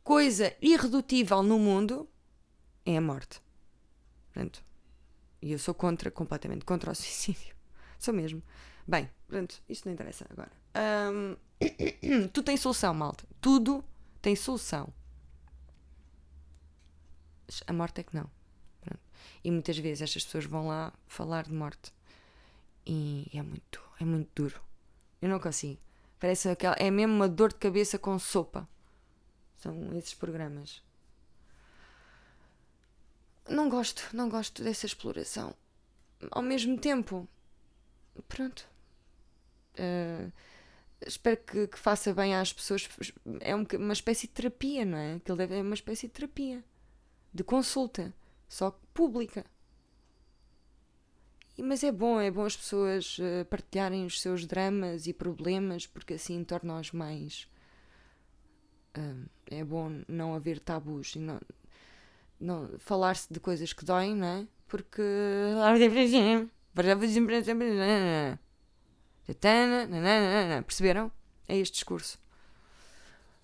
coisa 0.03 0.56
irredutível 0.62 1.41
no 1.41 1.58
mundo 1.58 2.08
é 2.86 2.95
a 2.95 3.01
morte. 3.01 3.41
Portanto, 4.34 4.63
e 5.41 5.52
eu 5.52 5.60
sou 5.60 5.74
contra, 5.74 6.10
completamente 6.10 6.65
contra 6.65 6.91
o 6.91 6.96
suicídio. 6.96 7.56
Sou 8.00 8.13
mesmo. 8.13 8.41
Bem, 8.88 9.10
pronto, 9.28 9.62
isto 9.69 9.86
não 9.86 9.93
interessa 9.93 10.26
agora. 10.30 10.52
Um, 10.76 11.38
tudo 12.34 12.43
tem 12.43 12.58
solução, 12.58 12.93
malta. 12.93 13.26
Tudo 13.39 13.84
tem 14.22 14.36
solução. 14.36 14.91
A 17.67 17.74
morte 17.74 18.02
é 18.02 18.04
que 18.04 18.15
não. 18.15 18.30
Pronto. 18.82 19.00
E 19.43 19.52
muitas 19.52 19.78
vezes 19.78 20.02
estas 20.02 20.26
pessoas 20.26 20.46
vão 20.46 20.67
lá 20.67 20.91
falar 21.08 21.43
de 21.43 21.54
morte. 21.54 21.93
E 22.86 23.30
é 23.34 23.41
muito, 23.41 23.82
é 24.00 24.06
muito 24.06 24.30
duro. 24.36 24.60
Eu 25.22 25.30
não 25.30 25.39
consigo. 25.39 25.80
Parece 26.19 26.50
aquela. 26.50 26.76
É 26.76 26.89
mesmo 26.89 27.13
uma 27.13 27.30
dor 27.30 27.50
de 27.50 27.60
cabeça 27.60 28.00
com 28.00 28.17
sopa. 28.17 28.67
São 29.56 29.96
esses 29.96 30.13
programas. 30.13 30.82
Não 33.47 33.69
gosto, 33.69 34.10
não 34.13 34.29
gosto 34.29 34.63
dessa 34.63 34.86
exploração. 34.86 35.53
Ao 36.32 36.41
mesmo 36.41 36.77
tempo, 36.77 37.27
pronto. 38.27 38.67
Uh, 39.73 40.32
espero 41.06 41.38
que, 41.38 41.67
que, 41.67 41.77
faça 41.77 42.13
bem 42.13 42.36
às 42.36 42.53
pessoas. 42.53 42.88
É 43.41 43.53
uma 43.56 43.93
espécie 43.93 44.27
de 44.27 44.34
terapia, 44.34 44.86
não 44.86 44.97
é? 44.97 45.15
Aquilo 45.15 45.38
deve, 45.38 45.56
é 45.58 45.62
uma 45.62 45.73
espécie 45.73 46.08
de 46.08 46.13
terapia. 46.13 46.63
De 47.34 47.43
consulta. 47.43 48.13
Só 48.47 48.71
pública. 48.93 49.45
Mas 51.58 51.84
é 51.84 51.91
bom, 51.91 52.19
é 52.19 52.32
bom 52.32 52.45
as 52.45 52.56
pessoas 52.56 53.17
uh, 53.19 53.45
partilharem 53.49 54.06
os 54.06 54.21
seus 54.21 54.45
dramas 54.45 55.06
e 55.06 55.13
problemas, 55.13 55.86
porque 55.86 56.15
assim 56.15 56.43
torna-os 56.43 56.91
mais. 56.91 57.47
Uh, 58.97 59.29
é 59.47 59.63
bom 59.63 60.01
não 60.08 60.34
haver 60.34 60.60
tabus 60.60 61.15
e 61.15 61.19
não 61.19 61.39
falar-se 62.80 63.32
de 63.32 63.39
coisas 63.39 63.74
que 63.74 63.86
doem, 63.86 64.15
não 64.15 64.28
é? 64.28 64.48
Porque. 64.67 65.02
Perceberam? 70.63 71.12
É 71.48 71.58
este 71.58 71.76
discurso. 71.76 72.17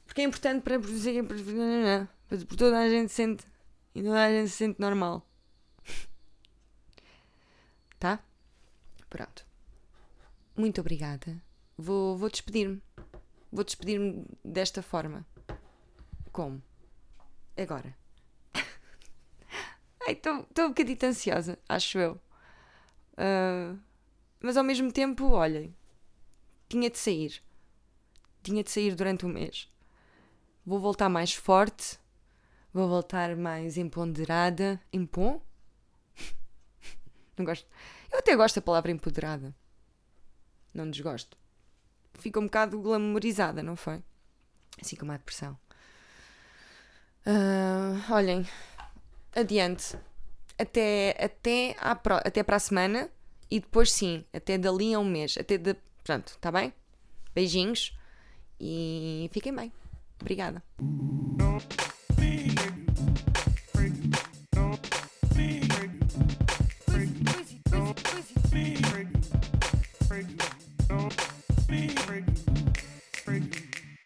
Porque 0.05 0.21
é 0.21 0.23
importante 0.23 0.63
para 0.63 0.79
para 0.79 2.37
toda 2.57 2.79
a 2.79 2.89
gente 2.89 3.11
sente 3.11 3.45
e 3.93 4.01
toda 4.01 4.23
a 4.23 4.31
gente 4.31 4.49
se 4.49 4.57
sente 4.57 4.79
normal. 4.79 5.25
Tá? 7.99 8.17
Pronto. 9.09 9.45
Muito 10.55 10.79
obrigada. 10.79 11.43
Vou, 11.77 12.17
vou 12.17 12.29
despedir-me. 12.29 12.81
Vou 13.51 13.65
despedir-me 13.65 14.25
desta 14.43 14.81
forma. 14.81 15.25
Como? 16.31 16.63
Agora. 17.57 17.98
Estou 20.11 20.65
um 20.65 20.69
bocadinho 20.69 20.97
ansiosa, 21.03 21.59
acho 21.67 21.97
eu. 21.97 22.13
Uh, 23.13 23.79
mas 24.39 24.55
ao 24.55 24.63
mesmo 24.63 24.91
tempo, 24.91 25.29
olhem, 25.31 25.75
tinha 26.67 26.89
de 26.89 26.97
sair. 26.97 27.41
Tinha 28.41 28.63
de 28.63 28.71
sair 28.71 28.95
durante 28.95 29.25
um 29.25 29.29
mês. 29.29 29.69
Vou 30.65 30.79
voltar 30.79 31.09
mais 31.09 31.33
forte. 31.33 31.99
Vou 32.73 32.87
voltar 32.87 33.35
mais 33.35 33.77
empoderada. 33.77 34.79
Empom? 34.93 35.41
Não 37.37 37.43
gosto. 37.43 37.67
Eu 38.11 38.19
até 38.19 38.35
gosto 38.35 38.55
da 38.55 38.61
palavra 38.61 38.91
empoderada. 38.91 39.55
Não 40.73 40.89
desgosto. 40.89 41.37
Fica 42.13 42.39
um 42.39 42.45
bocado 42.45 42.79
glamorizada, 42.79 43.63
não 43.63 43.75
foi? 43.75 44.03
Assim 44.81 44.95
como 44.95 45.11
a 45.11 45.17
depressão. 45.17 45.57
Uh, 47.25 48.13
olhem, 48.13 48.45
adiante. 49.35 49.97
Até, 50.57 51.15
até, 51.19 51.75
à 51.79 51.95
pro, 51.95 52.15
até 52.15 52.43
para 52.43 52.57
a 52.57 52.59
semana 52.59 53.09
e 53.49 53.59
depois 53.59 53.91
sim, 53.91 54.25
até 54.33 54.57
dali 54.57 54.93
a 54.93 54.99
um 54.99 55.05
mês. 55.05 55.37
Até 55.37 55.57
de, 55.57 55.75
pronto, 56.03 56.37
tá 56.39 56.51
bem? 56.51 56.73
Beijinhos 57.33 57.97
e 58.59 59.29
fiquem 59.31 59.55
bem. 59.55 59.71
Obrigada. 60.19 60.61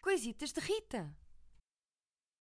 Coisitas 0.00 0.52
de 0.52 0.60
Rita. 0.60 1.23